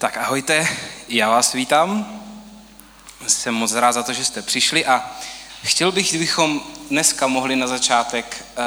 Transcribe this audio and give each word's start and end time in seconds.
Tak 0.00 0.16
ahojte, 0.16 0.68
já 1.08 1.30
vás 1.30 1.52
vítám. 1.52 2.20
Jsem 3.26 3.54
moc 3.54 3.74
rád 3.74 3.92
za 3.92 4.02
to, 4.02 4.12
že 4.12 4.24
jste 4.24 4.42
přišli 4.42 4.86
a 4.86 5.10
chtěl 5.62 5.92
bych, 5.92 6.08
kdybychom 6.08 6.60
dneska 6.90 7.26
mohli 7.26 7.56
na 7.56 7.66
začátek 7.66 8.44
uh, 8.58 8.64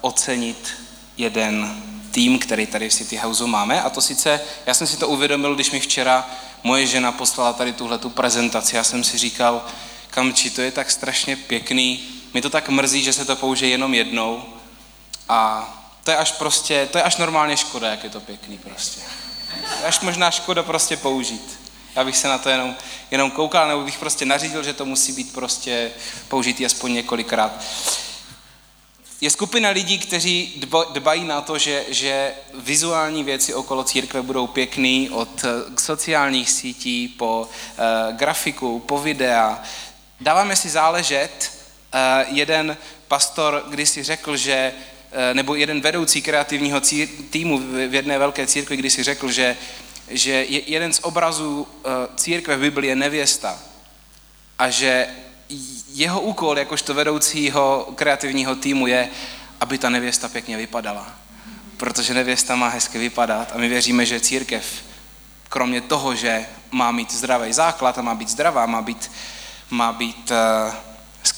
ocenit 0.00 0.72
jeden 1.16 1.82
tým, 2.10 2.38
který 2.38 2.66
tady 2.66 2.88
v 2.88 2.94
City 2.94 3.16
Houseu 3.16 3.46
máme. 3.46 3.82
A 3.82 3.90
to 3.90 4.00
sice, 4.00 4.40
já 4.66 4.74
jsem 4.74 4.86
si 4.86 4.96
to 4.96 5.08
uvědomil, 5.08 5.54
když 5.54 5.70
mi 5.70 5.80
včera 5.80 6.30
moje 6.62 6.86
žena 6.86 7.12
poslala 7.12 7.52
tady 7.52 7.72
tuhle 7.72 7.98
tu 7.98 8.10
prezentaci. 8.10 8.76
Já 8.76 8.84
jsem 8.84 9.04
si 9.04 9.18
říkal, 9.18 9.64
kamči, 10.10 10.50
to 10.50 10.60
je 10.60 10.72
tak 10.72 10.90
strašně 10.90 11.36
pěkný. 11.36 12.04
Mi 12.34 12.42
to 12.42 12.50
tak 12.50 12.68
mrzí, 12.68 13.02
že 13.02 13.12
se 13.12 13.24
to 13.24 13.36
použije 13.36 13.70
jenom 13.70 13.94
jednou. 13.94 14.44
A 15.28 15.68
to 16.04 16.10
je 16.10 16.16
až 16.16 16.32
prostě, 16.32 16.88
to 16.92 16.98
je 16.98 17.04
až 17.04 17.16
normálně 17.16 17.56
škoda, 17.56 17.90
jak 17.90 18.04
je 18.04 18.10
to 18.10 18.20
pěkný 18.20 18.58
prostě 18.58 19.00
až 19.84 20.00
možná 20.00 20.30
škoda 20.30 20.62
prostě 20.62 20.96
použít. 20.96 21.60
Já 21.96 22.04
bych 22.04 22.16
se 22.16 22.28
na 22.28 22.38
to 22.38 22.48
jenom, 22.48 22.76
jenom 23.10 23.30
koukal, 23.30 23.68
nebo 23.68 23.82
bych 23.82 23.98
prostě 23.98 24.24
nařídil, 24.24 24.62
že 24.62 24.74
to 24.74 24.84
musí 24.84 25.12
být 25.12 25.32
prostě 25.32 25.90
použitý 26.28 26.66
aspoň 26.66 26.92
několikrát. 26.92 27.64
Je 29.20 29.30
skupina 29.30 29.70
lidí, 29.70 29.98
kteří 29.98 30.62
dbají 30.92 31.24
na 31.24 31.40
to, 31.40 31.58
že, 31.58 31.84
že 31.88 32.34
vizuální 32.54 33.24
věci 33.24 33.54
okolo 33.54 33.84
církve 33.84 34.22
budou 34.22 34.46
pěkný, 34.46 35.10
od 35.10 35.44
eh, 35.44 35.80
sociálních 35.80 36.50
sítí 36.50 37.08
po 37.08 37.40
uh, 37.40 38.16
grafiku, 38.16 38.80
po 38.80 38.98
videa. 38.98 39.62
Dáváme 40.20 40.56
si 40.56 40.68
záležet. 40.68 41.52
Uh, 41.94 42.34
jeden 42.36 42.76
pastor 43.08 43.64
když 43.68 43.88
si 43.88 44.02
řekl, 44.02 44.36
že 44.36 44.72
nebo 45.32 45.54
jeden 45.54 45.80
vedoucí 45.80 46.22
kreativního 46.22 46.80
týmu 47.30 47.58
v 47.88 47.94
jedné 47.94 48.18
velké 48.18 48.46
církvi, 48.46 48.76
když 48.76 48.92
si 48.92 49.02
řekl, 49.02 49.30
že, 49.30 49.56
že 50.08 50.32
jeden 50.48 50.92
z 50.92 51.00
obrazů 51.02 51.66
eh, 51.66 51.88
církve 52.16 52.56
v 52.56 52.60
Biblii 52.60 52.90
je 52.90 52.96
nevěsta 52.96 53.58
a 54.58 54.70
že 54.70 55.06
jeho 55.94 56.20
úkol 56.20 56.58
jakožto 56.58 56.94
vedoucího 56.94 57.92
kreativního 57.94 58.56
týmu 58.56 58.86
je, 58.86 59.08
aby 59.60 59.78
ta 59.78 59.90
nevěsta 59.90 60.28
pěkně 60.28 60.56
vypadala. 60.56 61.12
Protože 61.76 62.14
nevěsta 62.14 62.56
má 62.56 62.68
hezky 62.68 62.98
vypadat 62.98 63.52
a 63.54 63.58
my 63.58 63.68
věříme, 63.68 64.06
že 64.06 64.20
církev, 64.20 64.82
kromě 65.48 65.80
toho, 65.80 66.14
že 66.14 66.46
má 66.70 66.90
mít 66.90 67.12
zdravý 67.12 67.52
základ 67.52 67.98
a 67.98 68.02
má 68.02 68.14
být 68.14 68.28
zdravá, 68.28 68.66
má 68.66 68.82
být, 68.82 69.10
má 69.70 69.92
být 69.92 70.30
uh, 70.30 70.74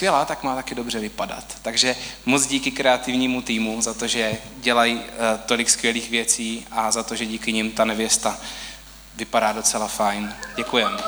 skvělá, 0.02 0.24
tak 0.24 0.42
má 0.42 0.54
taky 0.54 0.74
dobře 0.74 1.00
vypadat. 1.00 1.44
Takže 1.62 1.96
moc 2.24 2.46
díky 2.46 2.70
kreativnímu 2.70 3.42
týmu 3.42 3.82
za 3.82 3.94
to, 3.94 4.06
že 4.06 4.38
dělají 4.56 4.94
uh, 4.94 5.02
tolik 5.46 5.70
skvělých 5.70 6.10
věcí 6.10 6.66
a 6.70 6.92
za 6.92 7.02
to, 7.02 7.16
že 7.16 7.26
díky 7.26 7.52
nim 7.52 7.70
ta 7.70 7.84
nevěsta 7.84 8.38
vypadá 9.16 9.52
docela 9.52 9.88
fajn. 9.88 10.34
Děkujeme. 10.56 10.98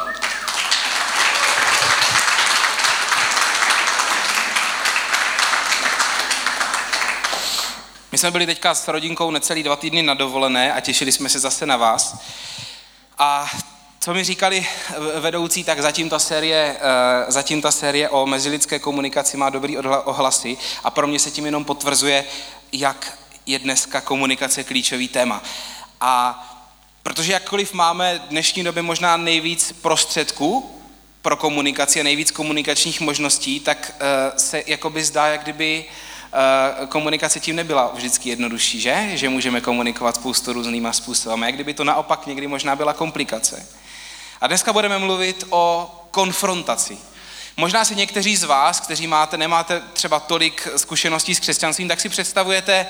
My 8.12 8.18
jsme 8.18 8.30
byli 8.30 8.46
teďka 8.46 8.74
s 8.74 8.88
rodinkou 8.88 9.30
necelý 9.30 9.62
dva 9.62 9.76
týdny 9.76 10.02
na 10.02 10.14
dovolené 10.14 10.72
a 10.72 10.80
těšili 10.80 11.12
jsme 11.12 11.28
se 11.28 11.38
zase 11.38 11.66
na 11.66 11.76
vás. 11.76 12.18
A 13.18 13.50
co 14.04 14.14
mi 14.14 14.24
říkali 14.24 14.66
vedoucí, 15.20 15.64
tak 15.64 15.82
zatím 15.82 16.10
ta 16.10 16.18
série, 16.18 16.76
eh, 16.78 17.32
zatím 17.32 17.62
ta 17.62 17.70
série 17.70 18.08
o 18.08 18.26
mezilidské 18.26 18.78
komunikaci 18.78 19.36
má 19.36 19.50
dobrý 19.50 19.78
ohlasy 19.78 20.56
a 20.84 20.90
pro 20.90 21.06
mě 21.06 21.18
se 21.18 21.30
tím 21.30 21.46
jenom 21.46 21.64
potvrzuje, 21.64 22.24
jak 22.72 23.18
je 23.46 23.58
dneska 23.58 24.00
komunikace 24.00 24.64
klíčový 24.64 25.08
téma. 25.08 25.42
A 26.00 26.44
protože 27.02 27.32
jakkoliv 27.32 27.72
máme 27.72 28.18
v 28.18 28.28
dnešní 28.28 28.64
době 28.64 28.82
možná 28.82 29.16
nejvíc 29.16 29.72
prostředků 29.72 30.80
pro 31.22 31.36
komunikaci 31.36 32.00
a 32.00 32.04
nejvíc 32.04 32.30
komunikačních 32.30 33.00
možností, 33.00 33.60
tak 33.60 33.92
eh, 34.00 34.38
se 34.38 34.62
jakoby 34.66 35.04
zdá, 35.04 35.26
jak 35.26 35.42
kdyby 35.42 35.84
eh, 36.82 36.86
komunikace 36.86 37.40
tím 37.40 37.56
nebyla 37.56 37.90
vždycky 37.94 38.28
jednodušší, 38.28 38.80
že? 38.80 39.10
Že 39.14 39.28
můžeme 39.28 39.60
komunikovat 39.60 40.14
spoustu 40.14 40.52
různýma 40.52 40.92
způsoby. 40.92 41.44
Jak 41.44 41.54
kdyby 41.54 41.74
to 41.74 41.84
naopak 41.84 42.26
někdy 42.26 42.46
možná 42.46 42.76
byla 42.76 42.92
komplikace. 42.92 43.83
A 44.44 44.46
dneska 44.46 44.72
budeme 44.72 44.98
mluvit 44.98 45.44
o 45.50 45.90
konfrontaci. 46.10 46.98
Možná 47.56 47.84
si 47.84 47.94
někteří 47.94 48.36
z 48.36 48.44
vás, 48.44 48.80
kteří 48.80 49.06
máte, 49.06 49.36
nemáte 49.36 49.82
třeba 49.92 50.20
tolik 50.20 50.68
zkušeností 50.76 51.34
s 51.34 51.40
křesťanstvím, 51.40 51.88
tak 51.88 52.00
si 52.00 52.08
představujete 52.08 52.86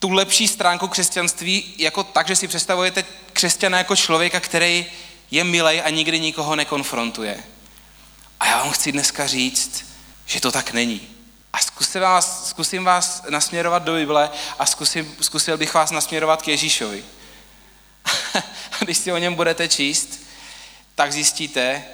tu 0.00 0.10
lepší 0.10 0.48
stránku 0.48 0.88
křesťanství 0.88 1.74
jako 1.78 2.04
tak, 2.04 2.28
že 2.28 2.36
si 2.36 2.48
představujete 2.48 3.04
křesťana 3.32 3.78
jako 3.78 3.96
člověka, 3.96 4.40
který 4.40 4.86
je 5.30 5.44
milej 5.44 5.82
a 5.84 5.90
nikdy 5.90 6.20
nikoho 6.20 6.56
nekonfrontuje. 6.56 7.44
A 8.40 8.46
já 8.46 8.58
vám 8.58 8.70
chci 8.70 8.92
dneska 8.92 9.26
říct, 9.26 9.84
že 10.26 10.40
to 10.40 10.52
tak 10.52 10.72
není. 10.72 11.08
A 11.52 11.58
zkusím 11.58 12.00
vás, 12.00 12.48
zkusím 12.48 12.84
vás 12.84 13.22
nasměrovat 13.28 13.82
do 13.82 13.94
Bible 13.94 14.30
a 14.58 14.66
zkusím, 14.66 15.16
zkusil 15.20 15.58
bych 15.58 15.74
vás 15.74 15.90
nasměrovat 15.90 16.42
k 16.42 16.48
Ježíšovi. 16.48 17.04
Když 18.80 18.98
si 18.98 19.12
o 19.12 19.18
něm 19.18 19.34
budete 19.34 19.68
číst, 19.68 20.21
tak 20.94 21.12
zjistíte, 21.12 21.84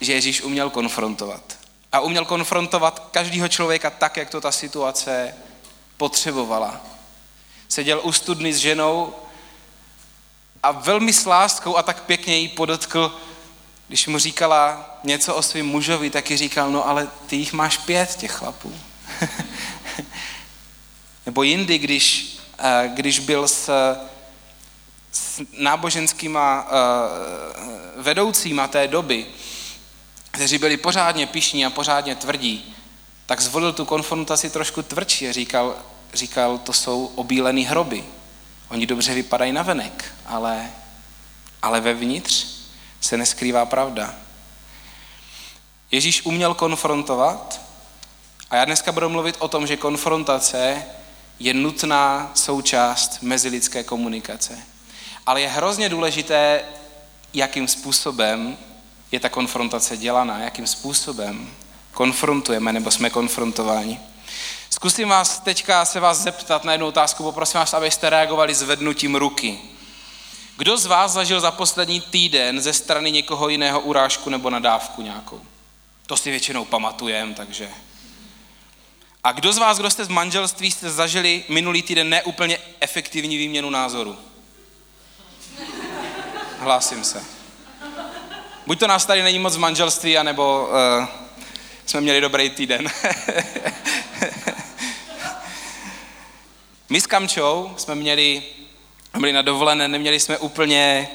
že 0.00 0.12
Ježíš 0.12 0.42
uměl 0.42 0.70
konfrontovat. 0.70 1.58
A 1.92 2.00
uměl 2.00 2.24
konfrontovat 2.24 3.08
každého 3.10 3.48
člověka 3.48 3.90
tak, 3.90 4.16
jak 4.16 4.30
to 4.30 4.40
ta 4.40 4.52
situace 4.52 5.34
potřebovala. 5.96 6.80
Seděl 7.68 8.00
u 8.04 8.12
studny 8.12 8.52
s 8.52 8.56
ženou 8.56 9.14
a 10.62 10.72
velmi 10.72 11.12
s 11.12 11.26
láskou 11.26 11.76
a 11.76 11.82
tak 11.82 12.02
pěkně 12.02 12.36
jí 12.36 12.48
podotkl, 12.48 13.18
když 13.88 14.06
mu 14.06 14.18
říkala 14.18 14.90
něco 15.04 15.34
o 15.34 15.42
svém 15.42 15.66
mužovi, 15.66 16.10
tak 16.10 16.30
ji 16.30 16.36
říkal, 16.36 16.70
no 16.70 16.88
ale 16.88 17.08
ty 17.26 17.36
jich 17.36 17.52
máš 17.52 17.76
pět, 17.76 18.16
těch 18.16 18.32
chlapů. 18.32 18.74
Nebo 21.26 21.42
jindy, 21.42 21.78
když, 21.78 22.36
eh, 22.58 22.90
když 22.94 23.18
byl 23.18 23.48
s 23.48 23.96
s 25.16 25.42
náboženskýma 25.58 26.66
uh, 26.66 28.02
vedoucíma 28.02 28.68
té 28.68 28.88
doby, 28.88 29.26
kteří 30.30 30.58
byli 30.58 30.76
pořádně 30.76 31.26
pišní 31.26 31.66
a 31.66 31.70
pořádně 31.70 32.14
tvrdí, 32.14 32.74
tak 33.26 33.40
zvolil 33.40 33.72
tu 33.72 33.84
konfrontaci 33.84 34.50
trošku 34.50 34.82
tvrdší 34.82 35.28
a 35.28 35.32
říkal, 35.32 35.76
říkal, 36.14 36.58
to 36.58 36.72
jsou 36.72 37.06
obílený 37.06 37.64
hroby. 37.64 38.04
Oni 38.68 38.86
dobře 38.86 39.14
vypadají 39.14 39.52
na 39.52 39.62
venek, 39.62 40.14
ale, 40.26 40.70
ale 41.62 41.80
vevnitř 41.80 42.46
se 43.00 43.16
neskrývá 43.16 43.66
pravda. 43.66 44.14
Ježíš 45.90 46.24
uměl 46.24 46.54
konfrontovat 46.54 47.60
a 48.50 48.56
já 48.56 48.64
dneska 48.64 48.92
budu 48.92 49.08
mluvit 49.08 49.36
o 49.38 49.48
tom, 49.48 49.66
že 49.66 49.76
konfrontace 49.76 50.84
je 51.38 51.54
nutná 51.54 52.30
součást 52.34 53.22
mezilidské 53.22 53.84
komunikace. 53.84 54.75
Ale 55.26 55.40
je 55.40 55.48
hrozně 55.48 55.88
důležité, 55.88 56.64
jakým 57.34 57.68
způsobem 57.68 58.58
je 59.12 59.20
ta 59.20 59.28
konfrontace 59.28 59.96
dělaná, 59.96 60.38
jakým 60.38 60.66
způsobem 60.66 61.50
konfrontujeme 61.92 62.72
nebo 62.72 62.90
jsme 62.90 63.10
konfrontováni. 63.10 64.00
Zkusím 64.70 65.08
vás 65.08 65.38
teďka 65.38 65.84
se 65.84 66.00
vás 66.00 66.18
zeptat 66.18 66.64
na 66.64 66.72
jednu 66.72 66.86
otázku, 66.86 67.22
poprosím 67.22 67.60
vás, 67.60 67.74
abyste 67.74 68.10
reagovali 68.10 68.54
zvednutím 68.54 69.14
ruky. 69.14 69.58
Kdo 70.56 70.76
z 70.76 70.86
vás 70.86 71.12
zažil 71.12 71.40
za 71.40 71.50
poslední 71.50 72.00
týden 72.00 72.60
ze 72.60 72.72
strany 72.72 73.10
někoho 73.10 73.48
jiného 73.48 73.80
urážku 73.80 74.30
nebo 74.30 74.50
nadávku 74.50 75.02
nějakou? 75.02 75.40
To 76.06 76.16
si 76.16 76.30
většinou 76.30 76.64
pamatujeme, 76.64 77.34
takže... 77.34 77.70
A 79.24 79.32
kdo 79.32 79.52
z 79.52 79.58
vás, 79.58 79.78
kdo 79.78 79.90
jste 79.90 80.04
z 80.04 80.08
manželství, 80.08 80.70
jste 80.70 80.90
zažili 80.90 81.44
minulý 81.48 81.82
týden 81.82 82.08
neúplně 82.08 82.58
efektivní 82.80 83.36
výměnu 83.36 83.70
názoru? 83.70 84.16
Hlásím 86.66 87.04
se. 87.04 87.24
Buď 88.66 88.78
to 88.78 88.86
nás 88.86 89.06
tady 89.06 89.22
není 89.22 89.38
moc 89.38 89.56
v 89.56 89.58
manželství, 89.58 90.18
anebo 90.18 90.68
uh, 90.68 91.06
jsme 91.86 92.00
měli 92.00 92.20
dobrý 92.20 92.50
týden. 92.50 92.90
My 96.88 97.00
s 97.00 97.06
Kamčou 97.06 97.74
jsme 97.76 97.94
měli, 97.94 98.42
byli 99.18 99.32
na 99.32 99.42
dovolené, 99.42 99.88
neměli 99.88 100.20
jsme 100.20 100.38
úplně 100.38 101.08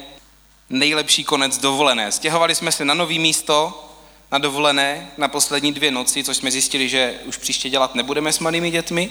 nejlepší 0.70 1.24
konec 1.24 1.58
dovolené. 1.58 2.12
Stěhovali 2.12 2.54
jsme 2.54 2.72
se 2.72 2.84
na 2.84 2.94
nový 2.94 3.18
místo, 3.18 3.88
na 4.30 4.38
dovolené, 4.38 5.10
na 5.16 5.28
poslední 5.28 5.72
dvě 5.72 5.90
noci, 5.90 6.24
což 6.24 6.36
jsme 6.36 6.50
zjistili, 6.50 6.88
že 6.88 7.14
už 7.24 7.36
příště 7.36 7.70
dělat 7.70 7.94
nebudeme 7.94 8.32
s 8.32 8.38
malými 8.38 8.70
dětmi. 8.70 9.10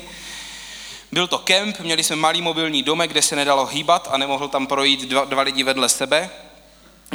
Byl 1.11 1.27
to 1.27 1.37
kemp, 1.37 1.79
měli 1.79 2.03
jsme 2.03 2.15
malý 2.15 2.41
mobilní 2.41 2.83
domek, 2.83 3.11
kde 3.11 3.21
se 3.21 3.35
nedalo 3.35 3.65
hýbat 3.65 4.07
a 4.11 4.17
nemohl 4.17 4.47
tam 4.47 4.67
projít 4.67 5.01
dva, 5.01 5.25
dva 5.25 5.41
lidi 5.41 5.63
vedle 5.63 5.89
sebe. 5.89 6.29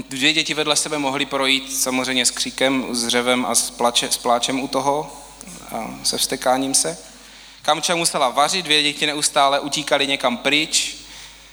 Dvě 0.08 0.32
děti 0.32 0.54
vedle 0.54 0.76
sebe 0.76 0.98
mohly 0.98 1.26
projít 1.26 1.76
samozřejmě 1.76 2.26
s 2.26 2.30
kříkem, 2.30 2.86
s 2.94 3.08
řevem 3.08 3.46
a 3.46 3.54
s, 3.54 3.70
plače, 3.70 4.10
s 4.10 4.16
pláčem 4.16 4.60
u 4.60 4.68
toho, 4.68 5.12
a 5.74 5.90
se 6.02 6.18
vstekáním 6.18 6.74
se. 6.74 6.98
Kamča 7.62 7.94
musela 7.94 8.28
vařit, 8.28 8.64
dvě 8.64 8.82
děti 8.82 9.06
neustále 9.06 9.60
utíkali 9.60 10.06
někam 10.06 10.36
pryč 10.36 10.96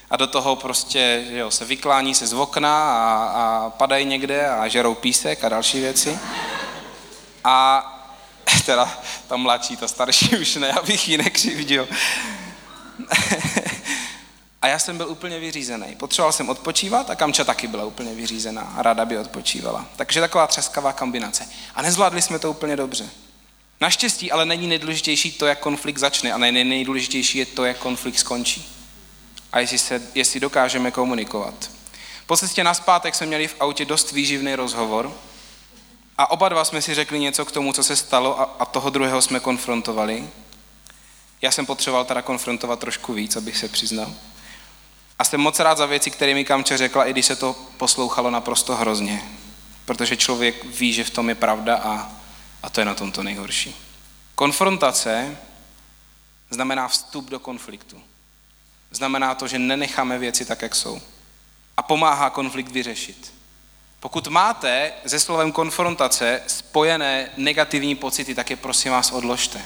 a 0.10 0.18
do 0.18 0.28
toho 0.28 0.56
prostě 0.56 1.24
jo, 1.30 1.51
se 1.51 1.66
vyklání 1.66 2.16
se 2.16 2.28
z 2.28 2.34
okna 2.34 2.94
a, 2.94 3.24
a 3.25 3.69
padají 3.69 4.06
někde 4.06 4.50
a 4.50 4.68
žerou 4.68 4.95
písek 4.95 5.44
a 5.44 5.50
další 5.50 5.80
věci. 5.80 6.19
A 7.44 7.90
teda 8.66 9.01
ta 9.28 9.38
mladší, 9.38 9.78
ta 9.78 9.88
starší 9.88 10.38
už 10.38 10.56
ne, 10.56 10.72
abych 10.72 11.07
ji 11.07 11.18
nekřivdil. 11.18 11.88
a 14.62 14.68
já 14.68 14.80
jsem 14.80 14.98
byl 14.98 15.10
úplně 15.10 15.40
vyřízený. 15.40 15.95
Potřeboval 15.95 16.31
jsem 16.31 16.50
odpočívat 16.50 17.10
a 17.10 17.16
Kamča 17.16 17.44
taky 17.44 17.68
byla 17.68 17.86
úplně 17.86 18.13
vyřízená 18.13 18.62
a 18.62 18.81
ráda 18.81 19.06
by 19.06 19.18
odpočívala. 19.18 19.86
Takže 19.95 20.19
taková 20.19 20.48
třeskavá 20.48 20.94
kombinace. 20.94 21.50
A 21.75 21.81
nezvládli 21.81 22.22
jsme 22.22 22.40
to 22.40 22.51
úplně 22.51 22.75
dobře. 22.75 23.10
Naštěstí 23.81 24.31
ale 24.31 24.45
není 24.45 24.68
nejdůležitější 24.68 25.31
to, 25.31 25.45
jak 25.45 25.60
konflikt 25.60 25.98
začne 25.98 26.34
a 26.34 26.38
nejdůležitější 26.38 27.38
je 27.38 27.45
to, 27.45 27.66
jak 27.66 27.78
konflikt 27.78 28.19
skončí. 28.19 28.69
A 29.51 29.60
jestli, 29.60 29.78
se, 29.78 30.01
jestli 30.16 30.40
dokážeme 30.40 30.92
komunikovat. 30.92 31.69
Po 32.25 32.38
cestě 32.38 32.63
na 32.63 32.74
zpátek 32.74 33.16
jsme 33.16 33.28
měli 33.28 33.48
v 33.48 33.56
autě 33.60 33.86
dost 33.86 34.12
výživný 34.12 34.56
rozhovor 34.56 35.13
a 36.18 36.31
oba 36.31 36.50
dva 36.50 36.65
jsme 36.65 36.81
si 36.81 36.94
řekli 36.95 37.19
něco 37.19 37.45
k 37.45 37.51
tomu, 37.51 37.74
co 37.74 37.83
se 37.83 37.95
stalo 37.95 38.42
a, 38.42 38.44
a 38.60 38.65
toho 38.65 38.89
druhého 38.89 39.21
jsme 39.21 39.39
konfrontovali. 39.39 40.30
Já 41.42 41.51
jsem 41.51 41.65
potřeboval 41.65 42.06
teda 42.06 42.21
konfrontovat 42.21 42.80
trošku 42.80 43.13
víc, 43.13 43.36
abych 43.36 43.57
se 43.57 43.69
přiznal. 43.69 44.13
A 45.19 45.24
jsem 45.24 45.42
moc 45.42 45.60
rád 45.60 45.77
za 45.77 45.86
věci, 45.86 46.12
které 46.12 46.33
mi 46.33 46.45
Kamče 46.45 46.77
řekla, 46.77 47.06
i 47.06 47.12
když 47.12 47.25
se 47.25 47.36
to 47.36 47.56
poslouchalo 47.77 48.31
naprosto 48.31 48.75
hrozně. 48.75 49.24
Protože 49.86 50.18
člověk 50.18 50.65
ví, 50.65 50.94
že 50.94 51.04
v 51.04 51.10
tom 51.10 51.30
je 51.30 51.36
pravda 51.36 51.75
a, 51.77 52.12
a 52.63 52.69
to 52.69 52.81
je 52.81 52.86
na 52.86 52.94
tom 52.94 53.12
to 53.12 53.24
nejhorší. 53.24 53.75
Konfrontace 54.36 55.38
znamená 56.50 56.88
vstup 56.88 57.30
do 57.30 57.39
konfliktu. 57.39 58.01
Znamená 58.92 59.36
to, 59.36 59.48
že 59.48 59.59
nenecháme 59.59 60.18
věci 60.19 60.45
tak, 60.45 60.62
jak 60.62 60.75
jsou. 60.75 61.01
A 61.77 61.83
pomáhá 61.83 62.30
konflikt 62.30 62.71
vyřešit. 62.71 63.33
Pokud 64.04 64.28
máte 64.28 64.94
se 65.08 65.20
slovem 65.20 65.52
konfrontace 65.52 66.44
spojené 66.48 67.30
negativní 67.38 67.96
pocity, 67.96 68.36
tak 68.36 68.50
je 68.50 68.56
prosím 68.56 68.92
vás 68.92 69.12
odložte. 69.12 69.66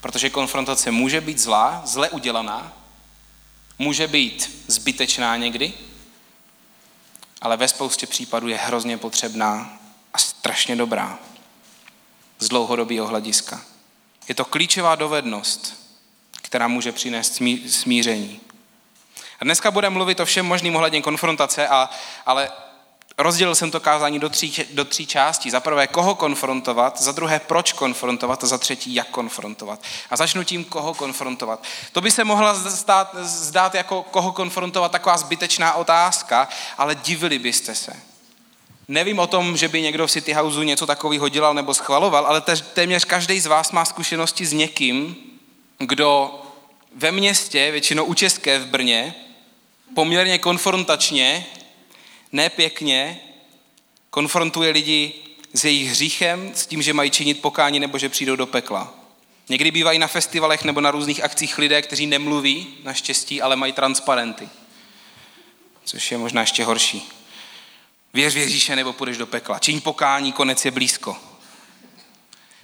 Protože 0.00 0.30
konfrontace 0.30 0.90
může 0.90 1.20
být 1.20 1.38
zlá, 1.38 1.82
zle 1.84 2.10
udělaná, 2.10 2.72
může 3.78 4.06
být 4.06 4.64
zbytečná 4.66 5.36
někdy, 5.36 5.72
ale 7.40 7.56
ve 7.56 7.68
spoustě 7.68 8.06
případů 8.06 8.48
je 8.48 8.56
hrozně 8.56 8.98
potřebná 8.98 9.78
a 10.14 10.18
strašně 10.18 10.76
dobrá 10.76 11.18
z 12.38 12.48
dlouhodobého 12.48 13.06
hlediska. 13.06 13.60
Je 14.28 14.34
to 14.34 14.44
klíčová 14.44 14.94
dovednost, 14.94 15.74
která 16.42 16.68
může 16.68 16.92
přinést 16.92 17.42
smíření. 17.68 18.40
A 19.40 19.44
dneska 19.44 19.70
budeme 19.70 19.94
mluvit 19.94 20.20
o 20.20 20.24
všem 20.24 20.46
možným 20.46 20.76
ohledně 20.76 21.02
konfrontace, 21.02 21.68
a, 21.68 21.90
ale 22.26 22.50
rozdělil 23.22 23.54
jsem 23.54 23.70
to 23.70 23.80
kázání 23.80 24.18
do 24.18 24.28
tří, 24.28 24.64
do 24.70 24.84
tří 24.84 25.06
částí. 25.06 25.50
Za 25.50 25.60
prvé, 25.60 25.86
koho 25.86 26.14
konfrontovat, 26.14 27.02
za 27.02 27.12
druhé, 27.12 27.38
proč 27.38 27.72
konfrontovat 27.72 28.44
a 28.44 28.46
za 28.46 28.58
třetí, 28.58 28.94
jak 28.94 29.08
konfrontovat. 29.08 29.80
A 30.10 30.16
začnu 30.16 30.44
tím, 30.44 30.64
koho 30.64 30.94
konfrontovat. 30.94 31.62
To 31.92 32.00
by 32.00 32.10
se 32.10 32.24
mohla 32.24 32.54
zdát, 32.54 33.16
zdát 33.20 33.74
jako 33.74 34.02
koho 34.02 34.32
konfrontovat 34.32 34.92
taková 34.92 35.16
zbytečná 35.16 35.74
otázka, 35.74 36.48
ale 36.78 36.94
divili 36.94 37.38
byste 37.38 37.74
se. 37.74 37.92
Nevím 38.88 39.18
o 39.18 39.26
tom, 39.26 39.56
že 39.56 39.68
by 39.68 39.82
někdo 39.82 40.06
v 40.06 40.10
City 40.10 40.32
Houseu 40.32 40.62
něco 40.62 40.86
takového 40.86 41.28
dělal 41.28 41.54
nebo 41.54 41.74
schvaloval, 41.74 42.26
ale 42.26 42.42
téměř 42.74 43.04
každý 43.04 43.40
z 43.40 43.46
vás 43.46 43.72
má 43.72 43.84
zkušenosti 43.84 44.46
s 44.46 44.52
někým, 44.52 45.16
kdo 45.78 46.40
ve 46.96 47.12
městě, 47.12 47.70
většinou 47.70 48.04
u 48.04 48.14
České 48.14 48.58
v 48.58 48.66
Brně, 48.66 49.14
poměrně 49.94 50.38
konfrontačně 50.38 51.46
nepěkně 52.32 53.20
konfrontuje 54.10 54.70
lidi 54.70 55.12
s 55.54 55.64
jejich 55.64 55.90
hříchem, 55.90 56.52
s 56.54 56.66
tím, 56.66 56.82
že 56.82 56.92
mají 56.92 57.10
činit 57.10 57.42
pokání 57.42 57.80
nebo 57.80 57.98
že 57.98 58.08
přijdou 58.08 58.36
do 58.36 58.46
pekla. 58.46 58.94
Někdy 59.48 59.70
bývají 59.70 59.98
na 59.98 60.06
festivalech 60.06 60.64
nebo 60.64 60.80
na 60.80 60.90
různých 60.90 61.24
akcích 61.24 61.58
lidé, 61.58 61.82
kteří 61.82 62.06
nemluví, 62.06 62.66
naštěstí, 62.82 63.42
ale 63.42 63.56
mají 63.56 63.72
transparenty. 63.72 64.48
Což 65.84 66.12
je 66.12 66.18
možná 66.18 66.40
ještě 66.40 66.64
horší. 66.64 67.08
Věř 68.14 68.34
v 68.34 68.38
Ježíše 68.38 68.76
nebo 68.76 68.92
půjdeš 68.92 69.16
do 69.16 69.26
pekla. 69.26 69.58
Čiň 69.58 69.80
pokání, 69.80 70.32
konec 70.32 70.64
je 70.64 70.70
blízko. 70.70 71.16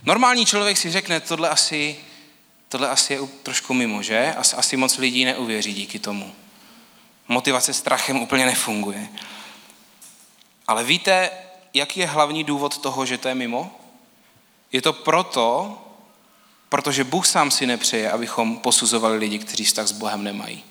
Normální 0.04 0.46
člověk 0.46 0.76
si 0.76 0.90
řekne, 0.90 1.20
tohle 1.20 1.48
asi, 1.48 1.96
tohle 2.68 2.88
asi 2.88 3.12
je 3.12 3.20
trošku 3.42 3.74
mimo, 3.74 4.02
že? 4.02 4.34
Asi 4.56 4.76
moc 4.76 4.98
lidí 4.98 5.24
neuvěří 5.24 5.74
díky 5.74 5.98
tomu. 5.98 6.34
Motivace 7.28 7.72
strachem 7.72 8.20
úplně 8.20 8.46
nefunguje. 8.46 9.08
Ale 10.68 10.84
víte, 10.84 11.30
jaký 11.74 12.00
je 12.00 12.06
hlavní 12.06 12.44
důvod 12.44 12.78
toho, 12.78 13.06
že 13.06 13.18
to 13.18 13.28
je 13.28 13.34
mimo? 13.34 13.70
Je 14.72 14.82
to 14.82 14.92
proto, 14.92 15.78
protože 16.68 17.04
Bůh 17.04 17.26
sám 17.26 17.50
si 17.50 17.66
nepřeje, 17.66 18.10
abychom 18.10 18.58
posuzovali 18.58 19.18
lidi, 19.18 19.38
kteří 19.38 19.64
vztah 19.64 19.86
s 19.86 19.92
Bohem 19.92 20.24
nemají. 20.24 20.64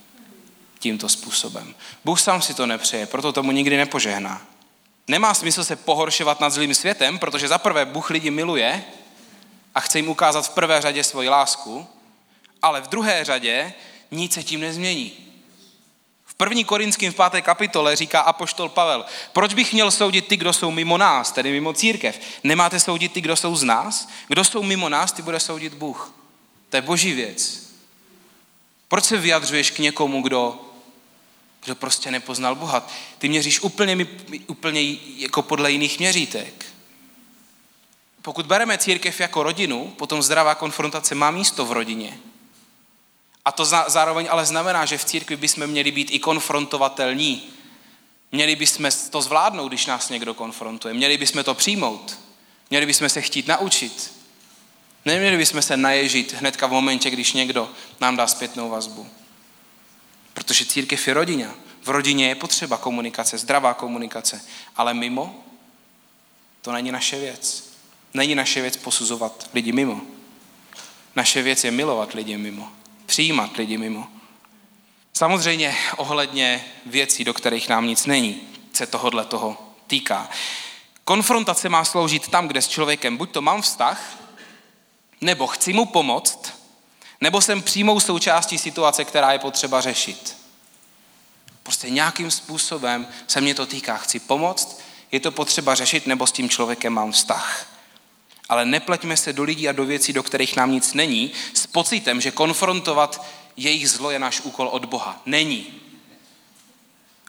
Tímto 0.80 1.10
způsobem. 1.10 1.76
Bůh 2.06 2.20
sám 2.20 2.42
si 2.42 2.54
to 2.54 2.66
nepřeje, 2.66 3.06
proto 3.06 3.34
tomu 3.34 3.52
nikdy 3.52 3.78
nepožehná. 3.78 4.42
Nemá 5.08 5.34
smysl 5.34 5.64
se 5.64 5.76
pohoršovat 5.76 6.40
nad 6.40 6.50
zlým 6.50 6.76
světem, 6.76 7.20
protože 7.20 7.48
za 7.48 7.58
prvé 7.58 7.86
Bůh 7.86 8.10
lidi 8.10 8.32
miluje 8.32 8.84
a 9.76 9.80
chce 9.80 10.00
jim 10.00 10.10
ukázat 10.10 10.42
v 10.42 10.54
prvé 10.54 10.82
řadě 10.82 11.04
svoji 11.04 11.30
lásku, 11.30 11.88
ale 12.62 12.82
v 12.82 12.88
druhé 12.88 13.26
řadě 13.26 13.74
nic 14.12 14.34
se 14.34 14.44
tím 14.44 14.60
nezmění 14.60 15.27
první 16.38 16.64
Korinským 16.64 17.12
v 17.12 17.16
páté 17.16 17.42
kapitole 17.42 17.96
říká 17.96 18.20
apoštol 18.20 18.70
Pavel, 18.70 19.06
proč 19.34 19.54
bych 19.54 19.74
měl 19.74 19.92
soudit 19.92 20.28
ty, 20.28 20.38
kdo 20.38 20.54
jsou 20.54 20.72
mimo 20.72 20.98
nás, 20.98 21.32
tedy 21.32 21.52
mimo 21.52 21.74
církev? 21.74 22.20
Nemáte 22.44 22.80
soudit 22.80 23.14
ty, 23.14 23.22
kdo 23.22 23.36
jsou 23.36 23.56
z 23.56 23.64
nás? 23.64 24.10
Kdo 24.28 24.44
jsou 24.44 24.64
mimo 24.64 24.90
nás, 24.90 25.12
ty 25.12 25.22
bude 25.22 25.40
soudit 25.40 25.74
Bůh. 25.74 26.14
To 26.70 26.78
je 26.78 26.82
boží 26.82 27.14
věc. 27.14 27.68
Proč 28.88 29.04
se 29.04 29.18
vyjadřuješ 29.18 29.72
k 29.72 29.80
někomu, 29.80 30.22
kdo, 30.22 30.62
kdo 31.64 31.76
prostě 31.76 32.12
nepoznal 32.12 32.56
Boha? 32.56 32.88
Ty 33.18 33.30
měříš 33.30 33.60
úplně, 33.60 34.08
úplně 34.48 34.82
jako 35.18 35.42
podle 35.42 35.72
jiných 35.72 36.00
měřítek. 36.00 36.66
Pokud 38.22 38.46
bereme 38.46 38.78
církev 38.78 39.20
jako 39.20 39.44
rodinu, 39.44 39.94
potom 39.98 40.24
zdravá 40.24 40.56
konfrontace 40.56 41.16
má 41.16 41.32
místo 41.32 41.66
v 41.66 41.72
rodině. 41.72 42.20
A 43.48 43.52
to 43.52 43.66
zároveň 43.66 44.28
ale 44.30 44.46
znamená, 44.46 44.86
že 44.86 44.98
v 44.98 45.06
církvi 45.06 45.36
bychom 45.36 45.68
měli 45.68 45.92
být 45.92 46.12
i 46.12 46.20
konfrontovatelní. 46.20 47.50
Měli 48.32 48.56
bychom 48.56 48.90
to 49.10 49.22
zvládnout, 49.22 49.68
když 49.68 49.86
nás 49.86 50.10
někdo 50.10 50.34
konfrontuje. 50.34 50.94
Měli 50.94 51.18
bychom 51.18 51.44
to 51.44 51.54
přijmout. 51.54 52.20
Měli 52.70 52.86
bychom 52.86 53.10
se 53.10 53.22
chtít 53.22 53.48
naučit. 53.48 54.14
Neměli 55.06 55.38
bychom 55.38 55.62
se 55.62 55.78
naježit 55.78 56.34
hnedka 56.34 56.68
v 56.68 56.72
momentě, 56.72 57.10
když 57.10 57.34
někdo 57.34 57.72
nám 58.02 58.18
dá 58.18 58.28
zpětnou 58.28 58.70
vazbu. 58.70 59.08
Protože 60.34 60.66
církev 60.66 61.08
je 61.08 61.14
rodina. 61.14 61.54
V 61.84 61.90
rodině 61.90 62.28
je 62.28 62.36
potřeba 62.36 62.78
komunikace, 62.78 63.38
zdravá 63.38 63.74
komunikace. 63.74 64.42
Ale 64.76 64.94
mimo, 64.94 65.44
to 66.62 66.72
není 66.72 66.92
naše 66.92 67.20
věc. 67.20 67.74
Není 68.14 68.36
naše 68.36 68.62
věc 68.62 68.78
posuzovat 68.78 69.50
lidi 69.54 69.72
mimo. 69.72 70.02
Naše 71.16 71.42
věc 71.42 71.64
je 71.64 71.72
milovat 71.72 72.14
lidi 72.14 72.38
mimo 72.38 72.77
přijímat 73.08 73.58
lidi 73.58 73.78
mimo. 73.78 74.08
Samozřejmě 75.14 75.78
ohledně 75.98 76.66
věcí, 76.86 77.24
do 77.24 77.34
kterých 77.34 77.70
nám 77.70 77.88
nic 77.88 78.06
není, 78.06 78.42
se 78.74 78.88
tohohle 78.88 79.26
toho 79.26 79.58
týká. 79.88 80.30
Konfrontace 81.04 81.70
má 81.70 81.86
sloužit 81.86 82.28
tam, 82.28 82.48
kde 82.48 82.62
s 82.62 82.68
člověkem 82.68 83.18
buď 83.18 83.32
to 83.32 83.42
mám 83.42 83.62
vztah, 83.62 84.18
nebo 85.22 85.48
chci 85.48 85.74
mu 85.74 85.86
pomoct, 85.86 86.54
nebo 87.22 87.42
jsem 87.42 87.62
přímou 87.62 88.00
součástí 88.00 88.58
situace, 88.58 89.06
která 89.06 89.32
je 89.32 89.40
potřeba 89.40 89.82
řešit. 89.82 90.38
Prostě 91.64 91.90
nějakým 91.90 92.32
způsobem 92.32 93.08
se 93.28 93.42
mě 93.42 93.56
to 93.56 93.66
týká. 93.66 93.98
Chci 93.98 94.20
pomoct, 94.20 94.80
je 95.12 95.20
to 95.20 95.32
potřeba 95.32 95.76
řešit, 95.76 96.08
nebo 96.08 96.28
s 96.28 96.32
tím 96.32 96.50
člověkem 96.50 96.94
mám 96.94 97.12
vztah. 97.12 97.77
Ale 98.50 98.66
nepleťme 98.66 99.18
se 99.18 99.34
do 99.34 99.44
lidí 99.44 99.70
a 99.70 99.72
do 99.72 99.86
věcí, 99.86 100.14
do 100.14 100.24
kterých 100.24 100.56
nám 100.56 100.72
nic 100.72 100.94
není, 100.94 101.32
s 101.54 101.68
pocitem, 101.68 102.22
že 102.22 102.32
konfrontovat 102.32 103.26
jejich 103.58 103.90
zlo 103.90 104.12
je 104.12 104.20
náš 104.20 104.42
úkol 104.42 104.68
od 104.68 104.86
Boha. 104.86 105.22
Není. 105.26 105.82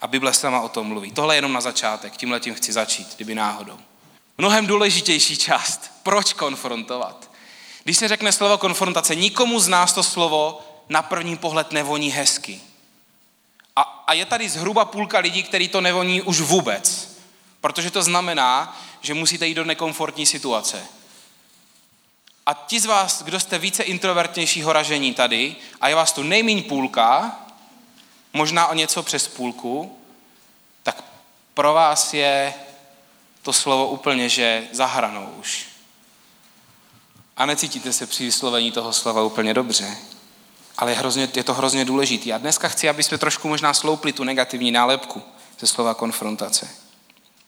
A 0.00 0.06
Bible 0.06 0.32
sama 0.32 0.60
o 0.60 0.68
tom 0.68 0.86
mluví. 0.86 1.12
Tohle 1.12 1.34
je 1.34 1.38
jenom 1.38 1.52
na 1.52 1.60
začátek, 1.60 2.16
tímhle 2.16 2.40
tím 2.40 2.54
chci 2.54 2.72
začít, 2.72 3.14
kdyby 3.16 3.34
náhodou. 3.34 3.78
Mnohem 4.38 4.66
důležitější 4.66 5.36
část. 5.36 5.90
Proč 6.02 6.32
konfrontovat? 6.32 7.30
Když 7.84 7.98
se 7.98 8.08
řekne 8.08 8.32
slovo 8.32 8.58
konfrontace, 8.58 9.14
nikomu 9.14 9.60
z 9.60 9.68
nás 9.68 9.92
to 9.92 10.02
slovo 10.02 10.60
na 10.88 11.02
první 11.02 11.36
pohled 11.36 11.72
nevoní 11.72 12.10
hezky. 12.10 12.60
A, 13.76 13.82
a 14.06 14.12
je 14.12 14.26
tady 14.26 14.48
zhruba 14.48 14.84
půlka 14.84 15.18
lidí, 15.18 15.42
který 15.42 15.68
to 15.68 15.80
nevoní 15.80 16.22
už 16.22 16.40
vůbec. 16.40 17.16
Protože 17.60 17.90
to 17.90 18.02
znamená, 18.02 18.80
že 19.00 19.14
musíte 19.14 19.46
jít 19.46 19.54
do 19.54 19.64
nekomfortní 19.64 20.26
situace. 20.26 20.86
A 22.48 22.54
ti 22.54 22.80
z 22.80 22.86
vás, 22.86 23.22
kdo 23.22 23.40
jste 23.40 23.58
více 23.58 23.82
introvertnějšího 23.82 24.72
ražení 24.72 25.14
tady, 25.14 25.56
a 25.80 25.88
je 25.88 25.94
vás 25.94 26.12
tu 26.12 26.22
nejméně 26.22 26.62
půlka, 26.62 27.38
možná 28.32 28.66
o 28.66 28.74
něco 28.74 29.02
přes 29.02 29.28
půlku, 29.28 29.98
tak 30.82 31.04
pro 31.54 31.72
vás 31.72 32.14
je 32.14 32.54
to 33.42 33.52
slovo 33.52 33.88
úplně, 33.88 34.28
že 34.28 34.68
zahranou 34.72 35.26
už. 35.26 35.66
A 37.36 37.46
necítíte 37.46 37.92
se 37.92 38.06
při 38.06 38.24
vyslovení 38.24 38.72
toho 38.72 38.92
slova 38.92 39.22
úplně 39.22 39.54
dobře. 39.54 39.96
Ale 40.78 40.90
je, 40.90 40.96
hrozně, 40.96 41.28
je 41.34 41.44
to 41.44 41.54
hrozně 41.54 41.84
důležité. 41.84 42.32
A 42.32 42.38
dneska 42.38 42.68
chci, 42.68 42.88
aby 42.88 43.02
jsme 43.02 43.18
trošku 43.18 43.48
možná 43.48 43.74
sloupli 43.74 44.12
tu 44.12 44.24
negativní 44.24 44.70
nálepku 44.70 45.22
ze 45.60 45.66
slova 45.66 45.94
konfrontace. 45.94 46.87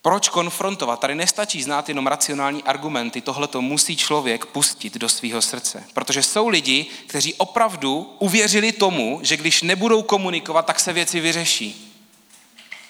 Proč 0.03 0.29
konfrontovat? 0.29 1.01
Tady 1.01 1.15
nestačí 1.15 1.63
znát 1.63 1.89
jenom 1.89 2.07
racionální 2.07 2.65
argumenty, 2.65 3.21
tohle 3.21 3.49
to 3.49 3.63
musí 3.63 3.97
člověk 3.97 4.47
pustit 4.47 4.99
do 4.99 5.09
svého 5.09 5.43
srdce. 5.43 5.85
Protože 5.95 6.23
jsou 6.23 6.49
lidi, 6.49 6.87
kteří 7.07 7.35
opravdu 7.35 8.17
uvěřili 8.19 8.73
tomu, 8.73 9.21
že 9.23 9.37
když 9.37 9.63
nebudou 9.63 10.03
komunikovat, 10.03 10.67
tak 10.67 10.81
se 10.81 10.93
věci 10.93 11.21
vyřeší. 11.21 11.87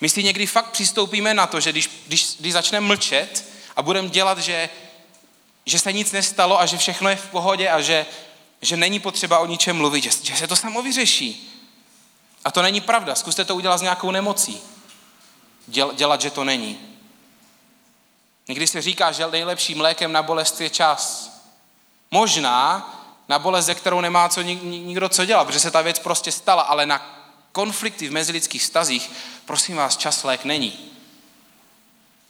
My 0.01 0.09
si 0.09 0.23
někdy 0.23 0.47
fakt 0.47 0.71
přistoupíme 0.71 1.35
na 1.35 1.47
to, 1.47 1.61
že 1.61 1.73
když, 1.73 1.91
když, 2.07 2.37
když 2.41 2.53
začneme 2.53 2.87
mlčet 2.87 3.45
a 3.77 3.83
budeme 3.83 4.09
dělat, 4.09 4.39
že, 4.39 4.69
že 5.67 5.79
se 5.79 5.93
nic 5.93 6.13
nestalo 6.13 6.61
a 6.61 6.67
že 6.67 6.79
všechno 6.79 7.09
je 7.09 7.17
v 7.17 7.29
pohodě 7.29 7.69
a 7.69 7.81
že, 7.81 8.07
že 8.63 8.77
není 8.77 9.01
potřeba 9.01 9.39
o 9.39 9.47
ničem 9.47 9.77
mluvit, 9.77 10.05
že, 10.05 10.11
že 10.23 10.37
se 10.37 10.47
to 10.47 10.57
samo 10.57 10.83
vyřeší. 10.83 11.57
A 12.45 12.51
to 12.51 12.63
není 12.63 12.81
pravda. 12.81 13.15
Zkuste 13.15 13.45
to 13.45 13.55
udělat 13.55 13.79
s 13.79 13.83
nějakou 13.83 14.11
nemocí. 14.11 14.61
Děl, 15.67 15.93
dělat, 15.95 16.21
že 16.21 16.31
to 16.31 16.45
není. 16.45 16.90
Někdy 18.51 18.67
se 18.67 18.83
říká, 18.83 19.13
že 19.13 19.27
nejlepším 19.27 19.81
lékem 19.81 20.13
na 20.13 20.23
bolest 20.23 20.61
je 20.61 20.71
čas. 20.71 21.31
Možná 22.11 22.95
na 23.29 23.39
bolest, 23.39 23.67
ze 23.67 23.75
kterou 23.75 24.01
nemá 24.01 24.29
co 24.29 24.43
nikdo 24.43 25.09
co 25.09 25.25
dělat, 25.25 25.45
protože 25.45 25.61
se 25.61 25.71
ta 25.71 25.83
věc 25.83 25.99
prostě 25.99 26.33
stala, 26.33 26.63
ale 26.63 26.87
na 26.87 27.27
konflikty 27.53 28.09
v 28.09 28.13
mezilidských 28.13 28.63
stazích, 28.63 29.11
prosím 29.45 29.77
vás, 29.77 29.97
čas 29.97 30.25
lék 30.25 30.45
není. 30.45 30.91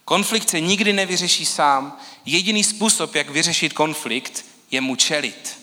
Konflikt 0.05 0.51
se 0.51 0.61
nikdy 0.61 0.93
nevyřeší 0.93 1.47
sám. 1.47 1.99
Jediný 2.25 2.65
způsob, 2.65 3.15
jak 3.15 3.31
vyřešit 3.31 3.73
konflikt, 3.73 4.45
je 4.71 4.81
mu 4.81 4.97
čelit. 4.97 5.59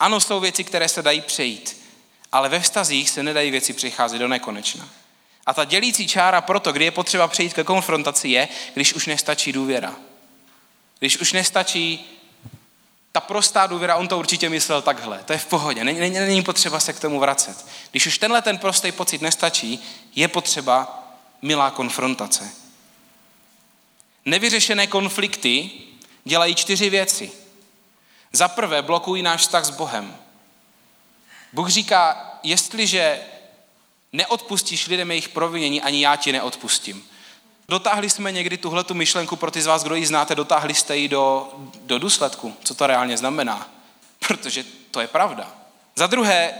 Ano, 0.00 0.20
jsou 0.20 0.40
věci, 0.40 0.64
které 0.64 0.88
se 0.88 1.02
dají 1.02 1.20
přejít, 1.20 1.82
ale 2.32 2.48
ve 2.48 2.60
vztazích 2.60 3.10
se 3.10 3.22
nedají 3.22 3.50
věci 3.50 3.72
přicházet 3.72 4.18
do 4.18 4.28
nekonečna. 4.28 4.88
A 5.46 5.54
ta 5.54 5.64
dělící 5.64 6.08
čára 6.08 6.40
proto, 6.40 6.72
kdy 6.72 6.84
je 6.84 6.90
potřeba 6.90 7.28
přejít 7.28 7.54
ke 7.54 7.64
konfrontaci, 7.64 8.28
je, 8.28 8.48
když 8.74 8.94
už 8.94 9.06
nestačí 9.06 9.52
důvěra. 9.52 9.96
Když 10.98 11.18
už 11.18 11.32
nestačí 11.32 12.12
ta 13.12 13.20
prostá 13.20 13.66
důvěra, 13.66 13.96
on 13.96 14.08
to 14.08 14.18
určitě 14.18 14.48
myslel 14.48 14.82
takhle, 14.82 15.22
to 15.24 15.32
je 15.32 15.38
v 15.38 15.46
pohodě, 15.46 15.84
není, 15.84 16.00
není, 16.00 16.18
není 16.18 16.42
potřeba 16.42 16.80
se 16.80 16.92
k 16.92 17.00
tomu 17.00 17.20
vracet. 17.20 17.66
Když 17.90 18.06
už 18.06 18.18
tenhle 18.18 18.42
ten 18.42 18.58
prostý 18.58 18.92
pocit 18.92 19.22
nestačí, 19.22 19.84
je 20.14 20.28
potřeba 20.28 21.02
milá 21.42 21.70
konfrontace. 21.70 22.50
Nevyřešené 24.24 24.86
konflikty 24.86 25.70
dělají 26.24 26.54
čtyři 26.54 26.90
věci. 26.90 27.32
Za 28.32 28.48
prvé 28.48 28.82
blokují 28.82 29.22
náš 29.22 29.40
vztah 29.40 29.64
s 29.64 29.70
Bohem. 29.70 30.16
Bůh 31.52 31.68
říká, 31.68 32.30
jestliže 32.42 33.20
neodpustíš 34.12 34.86
lidem 34.86 35.10
jejich 35.10 35.28
provinění, 35.28 35.82
ani 35.82 36.02
já 36.02 36.16
ti 36.16 36.32
neodpustím. 36.32 37.04
Dotáhli 37.68 38.10
jsme 38.10 38.32
někdy 38.32 38.56
tuhle 38.56 38.84
tu 38.84 38.94
myšlenku 38.94 39.36
pro 39.36 39.50
ty 39.50 39.62
z 39.62 39.66
vás, 39.66 39.84
kdo 39.84 39.94
ji 39.94 40.06
znáte, 40.06 40.34
dotáhli 40.34 40.74
jste 40.74 40.96
ji 40.96 41.08
do, 41.08 41.48
do 41.80 41.98
důsledku, 41.98 42.54
co 42.64 42.74
to 42.74 42.86
reálně 42.86 43.16
znamená. 43.16 43.68
Protože 44.28 44.64
to 44.90 45.00
je 45.00 45.06
pravda. 45.06 45.52
Za 45.96 46.06
druhé, 46.06 46.54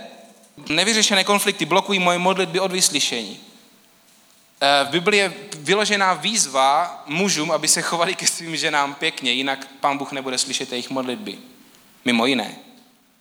nevyřešené 0.69 1.25
konflikty 1.25 1.65
blokují 1.65 1.99
moje 1.99 2.19
modlitby 2.19 2.61
od 2.61 2.73
vyslyšení. 2.73 3.41
Eh, 4.61 4.85
v 4.85 4.89
Biblii 4.89 5.21
je 5.21 5.35
vyložená 5.57 6.15
výzva 6.15 7.03
mužům, 7.07 7.51
aby 7.51 7.69
se 7.69 7.83
chovali 7.83 8.15
ke 8.15 8.27
svým 8.27 8.57
ženám 8.57 8.95
pěkně, 8.95 9.33
jinak 9.33 9.69
pán 9.81 9.99
Bůh 9.99 10.13
nebude 10.13 10.39
slyšet 10.39 10.73
jejich 10.73 10.91
modlitby. 10.91 11.39
Mimo 12.05 12.27
jiné. 12.27 12.57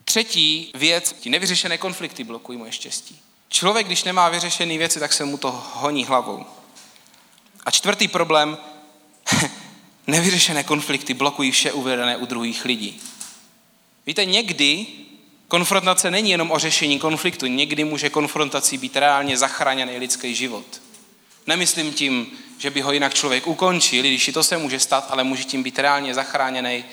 Třetí 0.06 0.72
věc, 0.76 1.16
nevyřešené 1.26 1.78
konflikty 1.78 2.24
blokují 2.24 2.58
moje 2.58 2.72
štěstí. 2.72 3.20
Člověk, 3.50 3.88
když 3.88 4.04
nemá 4.04 4.30
vyřešené 4.30 4.78
věci, 4.78 5.00
tak 5.00 5.14
se 5.14 5.26
mu 5.26 5.38
to 5.38 5.64
honí 5.74 6.06
hlavou. 6.06 6.46
A 7.66 7.72
čtvrtý 7.72 8.08
problém, 8.08 8.58
nevyřešené 10.08 10.64
konflikty 10.64 11.14
blokují 11.14 11.52
vše 11.52 11.72
uvedené 11.72 12.18
u 12.18 12.26
druhých 12.26 12.66
lidí. 12.66 13.02
Víte, 14.06 14.26
někdy 14.26 14.88
konfrontace 15.48 16.12
není 16.12 16.32
jenom 16.32 16.52
o 16.52 16.60
řešení 16.60 17.00
konfliktu, 17.00 17.46
někdy 17.46 17.84
může 17.84 18.10
konfrontací 18.10 18.78
být 18.78 18.96
reálně 18.96 19.38
zachráněný 19.38 19.98
lidský 19.98 20.36
život. 20.36 20.82
Nemyslím 21.48 21.94
tím, 21.94 22.28
že 22.58 22.70
by 22.70 22.82
ho 22.82 22.92
jinak 22.92 23.14
člověk 23.14 23.48
ukončil, 23.48 24.04
když 24.04 24.28
i 24.28 24.34
to 24.34 24.44
se 24.44 24.58
může 24.58 24.80
stát, 24.80 25.06
ale 25.10 25.24
může 25.24 25.44
tím 25.44 25.64
být 25.64 25.80
reálně 25.80 26.14
zachráněný 26.14 26.86